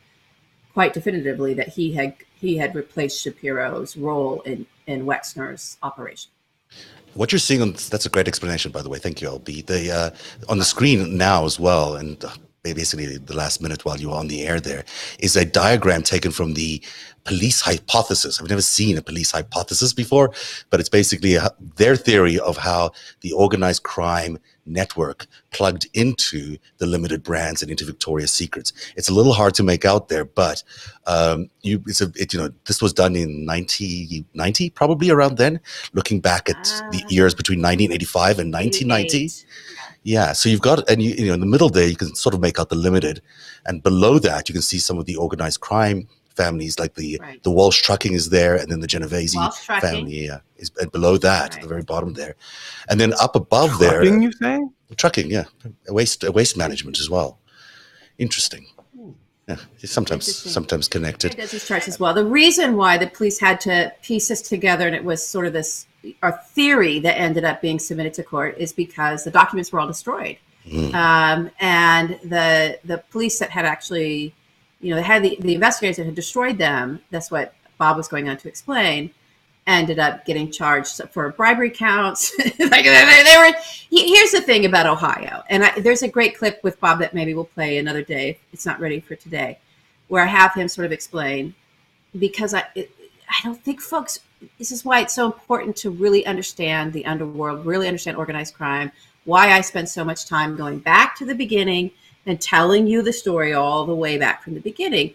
quite 0.74 0.94
definitively 0.94 1.54
that 1.56 1.70
he 1.70 1.94
had 1.94 2.16
he 2.36 2.58
had 2.58 2.76
replaced 2.76 3.24
Shapiro's 3.24 3.96
role 3.96 4.42
in 4.42 4.66
in 4.86 5.06
Wexner's 5.06 5.78
operation. 5.82 6.32
What 7.14 7.32
you're 7.32 7.40
seeing 7.40 7.62
on 7.62 7.72
that's 7.90 8.06
a 8.06 8.10
great 8.10 8.28
explanation, 8.28 8.72
by 8.72 8.82
the 8.82 8.90
way. 8.90 9.00
Thank 9.00 9.22
you, 9.22 9.30
LB. 9.30 9.66
The 9.66 9.92
uh, 9.92 10.10
on 10.50 10.60
the 10.60 10.66
screen 10.66 11.18
now 11.18 11.46
as 11.46 11.60
well, 11.60 11.96
and 11.96 12.24
uh, 12.24 12.30
basically 12.74 13.18
the 13.18 13.36
last 13.36 13.62
minute 13.62 13.86
while 13.86 13.98
you 13.98 14.10
were 14.10 14.16
on 14.16 14.28
the 14.28 14.44
air 14.46 14.60
there 14.60 14.84
is 15.20 15.36
a 15.36 15.46
diagram 15.46 16.02
taken 16.04 16.32
from 16.32 16.54
the 16.54 16.82
police 17.28 17.60
hypothesis. 17.62 18.40
I've 18.40 18.50
never 18.50 18.62
seen 18.62 18.98
a 18.98 19.02
police 19.02 19.32
hypothesis 19.32 19.94
before, 19.94 20.32
but 20.70 20.80
it's 20.80 20.88
basically 20.90 21.36
a, 21.36 21.50
their 21.76 21.98
theory 21.98 22.40
of 22.40 22.56
how 22.58 22.92
the 23.20 23.34
organized 23.34 23.84
crime 23.84 24.40
network 24.66 25.28
plugged 25.52 25.88
into 25.94 26.58
the 26.78 26.86
limited 26.86 27.24
brands 27.24 27.62
and 27.62 27.70
into 27.70 27.86
Victoria's 27.86 28.32
Secrets. 28.32 28.72
It's 28.96 29.10
a 29.10 29.14
little 29.14 29.34
hard 29.34 29.54
to 29.56 29.64
make 29.64 29.84
out 29.84 30.08
there, 30.08 30.24
but 30.24 30.64
um, 31.06 31.50
you, 31.62 31.84
it's 31.86 32.02
a, 32.02 32.12
it, 32.16 32.34
you 32.34 32.40
know, 32.40 32.50
this 32.66 32.82
was 32.82 32.94
done 32.94 33.16
in 33.16 33.46
1990, 33.46 34.70
probably 34.72 35.10
around 35.10 35.38
then. 35.38 35.60
Looking 35.94 36.20
back 36.22 36.50
at 36.50 36.64
the 36.92 37.02
Ah. 37.04 37.08
years 37.10 37.34
between 37.36 37.60
1985 37.60 38.40
and 38.40 38.54
1990, 38.54 39.30
yeah. 40.04 40.34
So 40.34 40.50
you've 40.50 40.62
got, 40.62 40.90
and 40.90 41.02
you, 41.02 41.12
you 41.12 41.26
know, 41.28 41.34
in 41.34 41.40
the 41.40 41.46
middle 41.46 41.70
there, 41.70 41.88
you 41.88 41.96
can 41.96 42.16
sort 42.16 42.34
of 42.36 42.42
make 42.42 42.60
out 42.60 42.70
the 42.70 42.76
limited, 42.76 43.22
and 43.66 43.82
below 43.84 44.20
that, 44.20 44.48
you 44.50 44.54
can 44.54 44.62
see 44.62 44.80
some 44.80 44.98
of 44.98 45.06
the 45.06 45.16
organized 45.16 45.60
crime 45.62 46.08
families, 46.36 46.78
like 46.78 46.94
the 46.96 47.18
Right. 47.22 47.42
the 47.44 47.50
Walsh 47.52 47.82
Trucking 47.82 48.14
is 48.14 48.30
there, 48.30 48.56
and 48.56 48.72
then 48.72 48.80
the 48.80 48.88
Genovese 48.88 49.36
family, 49.82 50.26
yeah, 50.28 50.40
is 50.58 50.72
and 50.80 50.92
below 50.92 51.18
that, 51.18 51.56
at 51.56 51.62
the 51.62 51.68
very 51.68 51.82
bottom 51.84 52.14
there, 52.14 52.36
and 52.90 53.00
then 53.00 53.14
up 53.20 53.36
above 53.36 53.80
there, 53.80 54.02
Trucking, 54.04 54.22
you 54.22 54.32
saying? 54.34 54.72
trucking, 54.98 55.32
yeah, 55.32 55.46
waste 55.90 56.24
uh, 56.24 56.32
waste 56.32 56.56
management 56.56 57.00
as 57.00 57.10
well. 57.10 57.40
Interesting. 58.20 58.66
Hmm. 58.96 59.12
Yeah, 59.48 59.58
it's 59.80 59.92
sometimes 59.92 60.28
Interesting. 60.28 60.52
sometimes 60.52 60.88
It 60.88 60.92
connected. 60.92 61.36
does 61.38 61.52
these 61.52 61.68
charts 61.68 61.88
as 61.88 62.00
well. 62.00 62.14
The 62.14 62.26
reason 62.26 62.76
why 62.76 62.98
the 62.98 63.08
police 63.08 63.40
had 63.40 63.60
to 63.62 63.92
piece 64.02 64.28
this 64.28 64.42
together, 64.42 64.86
and 64.88 64.96
it 64.96 65.04
was 65.04 65.26
sort 65.26 65.46
of 65.48 65.54
this 65.54 65.88
our 66.24 66.32
theory 66.32 67.00
that 67.00 67.18
ended 67.20 67.44
up 67.44 67.62
being 67.62 67.80
submitted 67.80 68.14
to 68.16 68.24
court, 68.24 68.56
is 68.58 68.74
because 68.74 69.24
the 69.24 69.32
documents 69.32 69.72
were 69.72 69.80
all 69.80 69.88
destroyed, 69.88 70.38
Mm. 70.68 70.94
um, 70.94 71.52
and 71.62 72.20
the 72.26 72.78
the 72.84 72.98
police 73.10 73.40
that 73.40 73.50
had 73.52 73.64
actually, 73.66 74.34
you 74.82 74.90
know, 74.90 74.98
they 74.98 75.02
had 75.02 75.24
the, 75.24 75.38
the 75.40 75.56
investigators 75.56 75.96
that 75.98 76.06
had 76.06 76.16
destroyed 76.16 76.58
them. 76.58 77.00
That's 77.10 77.32
what 77.32 77.54
Bob 77.78 77.96
was 77.96 78.08
going 78.10 78.28
on 78.28 78.36
to 78.38 78.48
explain. 78.50 79.12
Ended 79.66 80.00
up 80.00 80.26
getting 80.26 80.50
charged 80.52 81.02
for 81.12 81.30
bribery 81.32 81.70
counts. 81.70 82.34
like 82.40 82.58
they, 82.60 83.24
they 83.26 83.36
were. 83.38 83.54
he- 83.90 84.14
Here's 84.16 84.32
the 84.32 84.42
thing 84.42 84.66
about 84.66 84.86
Ohio, 84.88 85.44
and 85.50 85.64
I, 85.66 85.80
there's 85.80 86.04
a 86.04 86.08
great 86.08 86.38
clip 86.38 86.62
with 86.64 86.80
Bob 86.80 87.00
that 87.00 87.14
maybe 87.14 87.34
we'll 87.34 87.46
play 87.46 87.78
another 87.78 88.02
day. 88.02 88.38
It's 88.54 88.66
not 88.66 88.80
ready 88.80 89.00
for 89.00 89.16
today, 89.16 89.60
where 90.10 90.24
I 90.24 90.28
have 90.28 90.54
him 90.54 90.68
sort 90.68 90.86
of 90.86 90.92
explain 90.92 91.54
because 92.18 92.54
I 92.54 92.64
it, 92.76 92.90
I 93.30 93.36
don't 93.44 93.62
think 93.62 93.82
folks. 93.82 94.20
This 94.58 94.72
is 94.72 94.86
why 94.86 95.02
it's 95.02 95.16
so 95.16 95.26
important 95.26 95.76
to 95.78 95.90
really 95.90 96.26
understand 96.26 96.94
the 96.94 97.06
underworld, 97.06 97.66
really 97.66 97.88
understand 97.88 98.18
organized 98.18 98.54
crime. 98.54 98.92
Why 99.26 99.52
I 99.52 99.62
spend 99.62 99.90
so 99.90 100.06
much 100.06 100.26
time 100.26 100.56
going 100.56 100.80
back 100.80 101.16
to 101.18 101.26
the 101.26 101.36
beginning 101.36 101.92
and 102.26 102.40
telling 102.40 102.88
you 102.88 103.02
the 103.02 103.14
story 103.14 103.54
all 103.54 103.86
the 103.86 103.96
way 103.96 104.18
back 104.18 104.44
from 104.44 104.54
the 104.54 104.60
beginning 104.60 105.14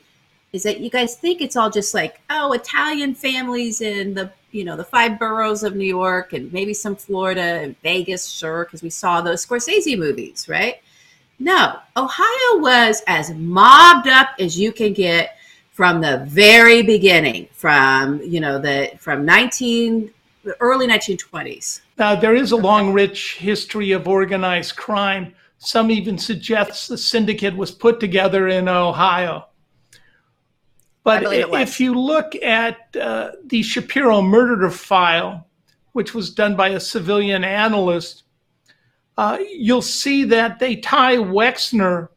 is 0.52 0.62
that 0.64 0.80
you 0.80 0.90
guys 0.90 1.16
think 1.16 1.40
it's 1.40 1.56
all 1.56 1.70
just 1.70 1.94
like 1.94 2.20
oh 2.28 2.52
Italian 2.52 3.14
families 3.14 3.80
in 3.80 4.14
the 4.14 4.30
you 4.50 4.64
know 4.64 4.76
the 4.76 4.84
five 4.84 5.18
boroughs 5.18 5.62
of 5.62 5.74
New 5.74 5.86
York 5.86 6.32
and 6.32 6.52
maybe 6.52 6.74
some 6.74 6.94
Florida 6.94 7.40
and 7.40 7.80
Vegas, 7.80 8.28
sure, 8.28 8.64
because 8.64 8.82
we 8.82 8.90
saw 8.90 9.20
those 9.20 9.44
Scorsese 9.44 9.98
movies, 9.98 10.48
right? 10.48 10.82
No, 11.38 11.78
Ohio 11.96 12.58
was 12.58 13.02
as 13.06 13.32
mobbed 13.32 14.08
up 14.08 14.28
as 14.38 14.58
you 14.58 14.70
can 14.70 14.92
get 14.92 15.36
from 15.72 16.00
the 16.00 16.24
very 16.28 16.82
beginning, 16.82 17.48
from 17.52 18.20
you 18.22 18.40
know 18.40 18.58
the 18.58 18.92
from 18.98 19.24
nineteen 19.24 20.10
the 20.44 20.56
early 20.60 20.86
nineteen 20.86 21.16
twenties. 21.16 21.82
Now, 21.98 22.14
there 22.14 22.34
is 22.34 22.52
a 22.52 22.56
long, 22.56 22.92
rich 22.92 23.36
history 23.36 23.92
of 23.92 24.08
organized 24.08 24.76
crime. 24.76 25.34
Some 25.58 25.90
even 25.90 26.18
suggest 26.18 26.88
the 26.88 26.98
syndicate 26.98 27.56
was 27.56 27.70
put 27.70 28.00
together 28.00 28.48
in 28.48 28.68
Ohio. 28.68 29.46
But 31.04 31.22
believe 31.22 31.40
it 31.40 31.50
was. 31.50 31.60
if 31.62 31.80
you 31.80 31.94
look 31.94 32.34
at 32.36 32.96
uh, 32.96 33.32
the 33.44 33.62
Shapiro 33.62 34.22
murder 34.22 34.70
file, 34.70 35.46
which 35.92 36.14
was 36.14 36.30
done 36.30 36.56
by 36.56 36.70
a 36.70 36.80
civilian 36.80 37.44
analyst, 37.44 38.24
uh, 39.16 39.38
you'll 39.52 39.82
see 39.82 40.24
that 40.24 40.58
they 40.58 40.76
tie 40.76 41.16
Wexner 41.16 42.08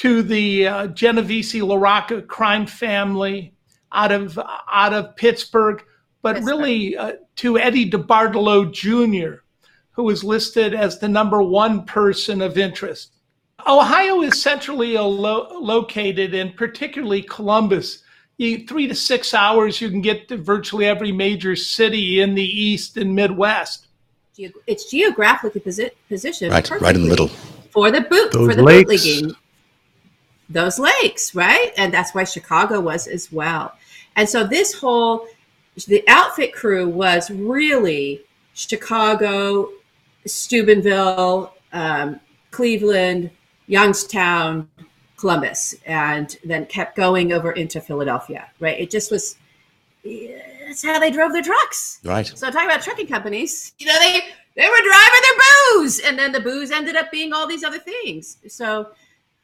to 0.00 0.22
the 0.22 0.66
uh, 0.66 0.86
Genovese 0.88 1.52
LaRocca 1.52 2.26
crime 2.26 2.66
family 2.66 3.52
out 3.92 4.10
of 4.12 4.38
out 4.72 4.94
of 4.94 5.14
Pittsburgh, 5.16 5.84
but 6.22 6.36
Pittsburgh. 6.36 6.58
really 6.58 6.96
uh, 6.96 7.12
to 7.36 7.58
Eddie 7.58 7.90
DeBartolo 7.90 8.72
Jr., 8.72 9.42
who 9.90 10.04
was 10.04 10.24
listed 10.24 10.72
as 10.72 10.98
the 10.98 11.08
number 11.08 11.42
one 11.42 11.84
person 11.84 12.40
of 12.40 12.56
interest. 12.56 13.12
Ohio 13.66 14.22
is 14.22 14.40
centrally 14.40 14.94
lo- 14.96 15.48
located, 15.60 16.34
and 16.34 16.56
particularly 16.56 17.20
Columbus. 17.22 18.02
You, 18.38 18.66
three 18.66 18.88
to 18.88 18.94
six 18.94 19.34
hours, 19.34 19.82
you 19.82 19.90
can 19.90 20.00
get 20.00 20.28
to 20.28 20.38
virtually 20.38 20.86
every 20.86 21.12
major 21.12 21.54
city 21.54 22.20
in 22.22 22.34
the 22.34 22.42
East 22.42 22.96
and 22.96 23.14
Midwest. 23.14 23.88
Ge- 24.34 24.50
It's 24.66 24.90
geographically 24.90 25.60
posi- 25.60 25.90
positioned 26.08 26.52
Right, 26.52 26.70
right 26.80 26.96
in 26.96 27.02
the 27.02 27.08
middle. 27.08 27.28
for 27.70 27.90
the 27.90 28.00
boot 28.00 28.32
Those 28.32 28.48
for 28.48 28.54
the 28.54 28.62
lakes. 28.62 28.88
bootlegging. 29.04 29.34
Those 30.50 30.78
lakes, 30.78 31.34
right? 31.34 31.72
And 31.76 31.94
that's 31.94 32.12
why 32.14 32.24
Chicago 32.24 32.80
was 32.80 33.06
as 33.06 33.30
well. 33.32 33.72
And 34.16 34.28
so 34.28 34.44
this 34.44 34.74
whole 34.74 35.26
the 35.86 36.02
outfit 36.08 36.52
crew 36.52 36.88
was 36.88 37.30
really 37.30 38.22
Chicago, 38.54 39.68
Steubenville, 40.26 41.54
um, 41.72 42.20
Cleveland, 42.50 43.30
Youngstown, 43.66 44.68
Columbus, 45.16 45.74
and 45.86 46.36
then 46.44 46.66
kept 46.66 46.96
going 46.96 47.32
over 47.32 47.52
into 47.52 47.80
Philadelphia. 47.80 48.50
Right? 48.58 48.78
It 48.78 48.90
just 48.90 49.10
was. 49.10 49.36
That's 50.04 50.84
how 50.84 50.98
they 50.98 51.10
drove 51.10 51.32
their 51.32 51.42
trucks. 51.42 52.00
Right. 52.04 52.26
So 52.26 52.50
talking 52.50 52.68
about 52.68 52.82
trucking 52.82 53.06
companies, 53.06 53.74
you 53.78 53.86
know, 53.86 53.98
they 53.98 54.20
they 54.56 54.68
were 54.68 54.82
driving 54.84 55.20
their 55.22 55.78
booze, 55.78 56.00
and 56.00 56.18
then 56.18 56.32
the 56.32 56.40
booze 56.40 56.70
ended 56.70 56.96
up 56.96 57.10
being 57.10 57.32
all 57.32 57.46
these 57.46 57.64
other 57.64 57.78
things. 57.78 58.38
So, 58.48 58.90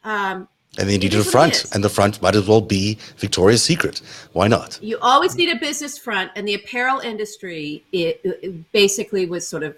um, 0.03 0.47
And 0.77 0.87
they 0.87 0.95
It 0.95 1.01
needed 1.01 1.15
a 1.15 1.19
is 1.19 1.25
what 1.33 1.49
it 1.49 1.55
front, 1.55 1.75
and 1.75 1.83
the 1.83 1.89
front 1.89 2.21
might 2.21 2.35
as 2.35 2.47
well 2.47 2.61
be 2.61 2.97
Victoria's 3.17 3.63
Secret. 3.63 4.01
Why 4.33 4.47
not? 4.47 4.79
You 4.81 4.97
always 5.01 5.35
need 5.35 5.49
a 5.49 5.55
business 5.55 5.97
front, 5.97 6.31
and 6.35 6.47
the 6.47 6.53
apparel 6.53 6.99
industry 6.99 7.83
it, 7.91 8.21
it 8.23 8.71
basically 8.71 9.25
was 9.25 9.47
sort 9.47 9.63
of, 9.63 9.75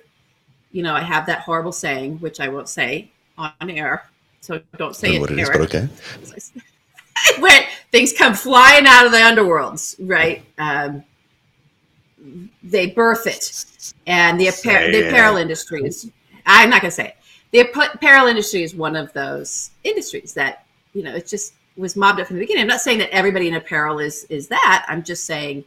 you 0.72 0.84
know, 0.84 0.94
I 0.94 1.02
have 1.02 1.26
that 1.28 1.42
horrible 1.42 1.72
saying, 1.72 2.18
which 2.20 2.40
I 2.40 2.50
won't 2.50 2.70
say 2.70 3.12
on 3.38 3.70
air, 3.70 4.10
so 4.42 4.62
don't 4.78 4.96
say 4.96 5.16
it. 5.16 5.22
what 5.22 5.32
it 5.32 5.40
is, 5.40 5.50
but 5.50 5.62
okay. 5.62 5.88
where 7.40 7.68
things 7.92 8.14
come 8.14 8.34
flying 8.34 8.86
out 8.86 9.06
of 9.06 9.12
the 9.12 9.18
underworlds, 9.18 9.96
right? 10.00 10.44
Um, 10.58 11.04
they 12.64 12.88
birth 12.88 13.26
it, 13.26 13.94
and 14.06 14.40
the, 14.40 14.46
the 14.46 15.08
apparel 15.08 15.38
industry 15.38 15.84
is. 15.84 16.12
I'm 16.46 16.70
not 16.70 16.82
going 16.82 16.90
to 16.90 16.96
say 16.96 17.08
it. 17.10 17.16
The 17.52 17.60
apparel 17.62 18.28
industry 18.28 18.64
is 18.64 18.76
one 18.76 18.96
of 18.96 19.12
those 19.14 19.72
industries 19.84 20.34
that 20.34 20.66
you 20.94 21.04
know 21.04 21.14
it 21.16 21.28
just 21.28 21.54
was 21.78 21.96
mobbed 21.96 22.20
up 22.20 22.28
from 22.28 22.38
the 22.38 22.42
beginning. 22.42 22.62
I'm 22.62 22.68
not 22.68 22.82
saying 22.82 23.00
that 23.00 23.14
everybody 23.14 23.48
in 23.48 23.56
apparel 23.56 24.00
is 24.00 24.26
is 24.26 24.48
that. 24.50 24.86
I'm 24.88 25.04
just 25.04 25.26
saying, 25.26 25.64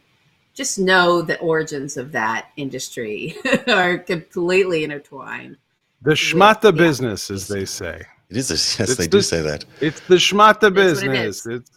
just 0.53 0.77
know 0.79 1.21
the 1.21 1.39
origins 1.39 1.97
of 1.97 2.11
that 2.11 2.49
industry 2.57 3.35
are 3.67 3.97
completely 3.97 4.83
intertwined. 4.83 5.57
The 6.01 6.11
With- 6.11 6.19
schmata 6.19 6.65
yeah. 6.65 6.71
business, 6.71 7.31
as 7.31 7.47
they 7.47 7.65
say. 7.65 8.01
It 8.29 8.37
is. 8.37 8.49
A, 8.51 8.53
yes, 8.53 8.79
It's 8.79 8.95
they 8.95 9.07
do 9.07 9.21
say 9.21 9.41
that. 9.41 9.65
It's 9.79 9.99
the 10.01 10.15
schmata 10.15 10.61
That's 10.61 10.63
what 10.63 10.77
it 10.77 11.11
business. 11.11 11.45
It's, 11.45 11.71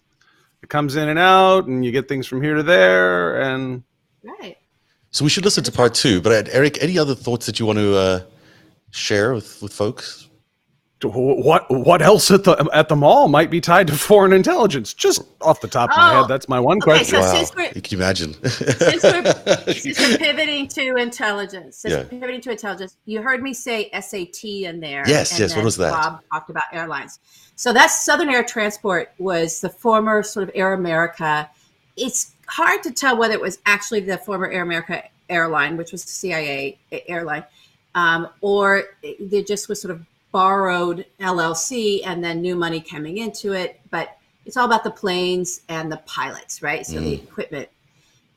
it 0.63 0.69
comes 0.69 0.97
in 0.97 1.09
and 1.09 1.19
out, 1.19 1.67
and 1.67 1.85
you 1.85 1.93
get 1.93 2.09
things 2.09 2.27
from 2.27 2.43
here 2.43 2.55
to 2.55 2.63
there. 2.63 3.41
And 3.43 3.83
Right. 4.23 4.57
So 5.11 5.25
we 5.25 5.31
should 5.31 5.45
listen 5.45 5.65
to 5.65 5.73
part 5.73 5.95
two. 5.95 6.21
But 6.21 6.49
uh, 6.49 6.51
Eric, 6.53 6.83
any 6.83 6.99
other 6.99 7.15
thoughts 7.15 7.47
that 7.47 7.59
you 7.61 7.67
want 7.67 7.79
to 7.79 7.97
uh, 7.97 8.21
share 8.91 9.33
with, 9.35 9.63
with 9.63 9.73
folks? 9.73 10.29
What 11.03 11.67
what 11.71 12.01
else 12.01 12.31
at 12.31 12.45
the 12.45 12.53
at 12.73 12.89
the 12.89 12.97
mall 12.97 13.29
might 13.29 13.51
be 13.51 13.61
tied 13.61 13.87
to 13.89 13.95
foreign 13.95 14.33
intelligence? 14.33 14.95
Just 14.95 15.23
off 15.43 15.61
the 15.61 15.69
top 15.69 15.91
of 15.91 15.97
my 15.97 16.15
Oh, 16.17 16.21
head, 16.23 16.29
that's 16.29 16.49
my 16.49 16.59
one 16.59 16.79
okay, 16.79 16.85
question. 16.85 17.17
So 17.17 17.21
wow, 17.21 17.35
since 17.35 17.55
we're- 17.55 17.73
you 17.75 17.83
can 17.83 17.99
imagine. 17.99 18.33
since 18.49 19.03
we're, 19.03 19.73
since 19.75 19.99
we're 20.01 20.17
pivoting 20.19 20.69
to 20.69 20.97
intelligence, 20.97 21.77
since 21.77 21.93
Yeah. 21.93 21.99
we're 22.05 22.21
pivoting 22.21 22.41
to 22.43 22.51
intelligence, 22.53 22.97
you 23.05 23.21
heard 23.21 23.43
me 23.43 23.53
say 23.53 23.91
SAT 23.93 24.65
in 24.65 24.81
there. 24.81 25.03
Yes, 25.07 25.33
and 25.33 25.41
yes, 25.41 25.55
what 25.55 25.65
was 25.65 25.77
that? 25.77 25.91
Bob 25.93 26.21
talked 26.33 26.49
about 26.51 26.65
airlines. 26.73 27.19
So 27.57 27.73
that's 27.75 28.05
Southern 28.05 28.31
Air 28.31 28.43
Transport 28.45 29.13
was 29.19 29.61
the 29.61 29.69
former 29.71 30.23
sort 30.23 30.49
of 30.49 30.51
Air 30.55 30.73
America. 30.73 31.49
It's 31.97 32.33
hard 32.49 32.83
to 32.85 32.91
tell 32.91 33.17
whether 33.19 33.35
it 33.35 33.41
was 33.41 33.59
actually 33.67 34.01
the 34.01 34.17
former 34.19 34.51
Air 34.51 34.63
America 34.63 35.03
airline, 35.29 35.77
which 35.77 35.93
was 35.93 36.05
the 36.05 36.11
CIA 36.11 36.79
airline, 37.09 37.45
um, 37.95 38.29
or 38.41 38.85
there 39.21 39.43
just 39.43 39.69
was 39.69 39.81
sort 39.81 39.91
of 39.93 40.01
borrowed 40.37 41.07
LLC 41.19 42.03
and 42.05 42.23
then 42.23 42.43
new 42.43 42.55
money 42.55 42.79
coming 42.79 43.17
into 43.17 43.55
it. 43.55 43.81
But 43.89 44.19
it's 44.45 44.59
all 44.59 44.67
about 44.67 44.85
the 44.85 44.91
planes 44.91 45.63
and 45.71 45.91
the 45.91 45.97
pilots, 46.05 46.61
right? 46.61 46.85
So 46.87 47.01
the 47.01 47.15
equipment. 47.15 47.71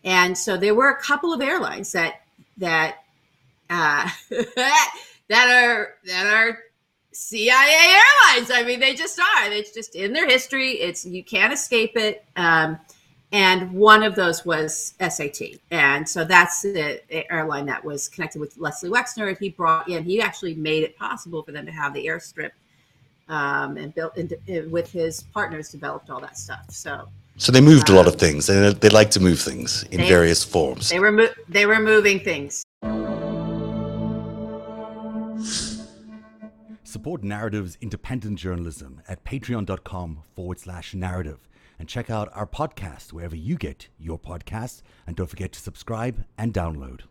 And 0.05 0.37
so 0.37 0.55
there 0.55 0.73
were 0.73 0.91
a 0.91 1.01
couple 1.01 1.33
of 1.33 1.41
airlines 1.41 1.91
that 1.91 2.21
that 2.55 2.99
uh, 3.69 4.09
that 4.29 4.93
are 5.29 5.95
that 6.05 6.25
are 6.25 6.59
CIA 7.11 7.51
airlines. 7.75 8.49
I 8.49 8.63
mean, 8.65 8.79
they 8.79 8.95
just 8.95 9.19
are. 9.19 9.51
It's 9.51 9.73
just 9.73 9.93
in 9.93 10.13
their 10.13 10.25
history. 10.25 10.79
It's 10.79 11.05
you 11.05 11.21
can't 11.21 11.51
escape 11.51 11.97
it. 11.97 12.23
Um, 12.37 12.79
and 13.31 13.71
one 13.71 14.01
of 14.03 14.15
those 14.15 14.43
was 14.45 14.93
SAT, 14.99 15.59
and 15.71 16.07
so 16.07 16.25
that's 16.25 16.61
the 16.63 17.01
airline 17.31 17.65
that 17.67 17.83
was 17.83 18.07
connected 18.09 18.39
with 18.39 18.57
Leslie 18.57 18.89
Wexner. 18.89 19.27
And 19.29 19.37
he 19.37 19.49
brought 19.49 19.87
in. 19.89 20.03
He 20.03 20.21
actually 20.21 20.55
made 20.55 20.83
it 20.83 20.97
possible 20.97 21.43
for 21.43 21.51
them 21.51 21.65
to 21.65 21.71
have 21.71 21.93
the 21.93 22.05
airstrip, 22.07 22.51
um, 23.27 23.77
and 23.77 23.93
built 23.93 24.17
and 24.17 24.33
with 24.71 24.91
his 24.91 25.23
partners 25.33 25.69
developed 25.69 26.09
all 26.09 26.19
that 26.21 26.37
stuff. 26.37 26.65
So 26.69 27.07
so 27.37 27.51
they 27.51 27.61
moved 27.61 27.89
a 27.89 27.93
lot 27.93 28.07
of 28.07 28.15
things. 28.15 28.47
They, 28.47 28.73
they 28.73 28.89
like 28.89 29.11
to 29.11 29.19
move 29.19 29.39
things 29.39 29.83
in 29.91 30.01
They- 30.01 30.09
various 30.09 30.43
forms. 30.43 30.89
they 30.89 30.99
were 30.99 31.11
mo- 31.11 31.29
they 31.47 31.65
were 31.65 31.79
moving 31.79 32.19
things. 32.19 32.63
Support 36.83 37.23
Narrative's 37.23 37.77
independent 37.81 38.39
journalism 38.39 39.01
at 39.07 39.23
patreon.com 39.23 40.23
forward 40.35 40.59
slash 40.59 40.95
narrative 40.95 41.47
and 41.79 41.87
check 41.87 42.09
out 42.09 42.29
our 42.33 42.45
podcast 42.45 43.13
wherever 43.13 43.35
you 43.35 43.55
get 43.55 43.87
your 43.97 44.19
podcasts. 44.19 44.81
And 45.07 45.15
don't 45.15 45.29
forget 45.29 45.53
to 45.53 45.59
subscribe 45.59 46.25
and 46.37 46.53
download. 46.53 47.01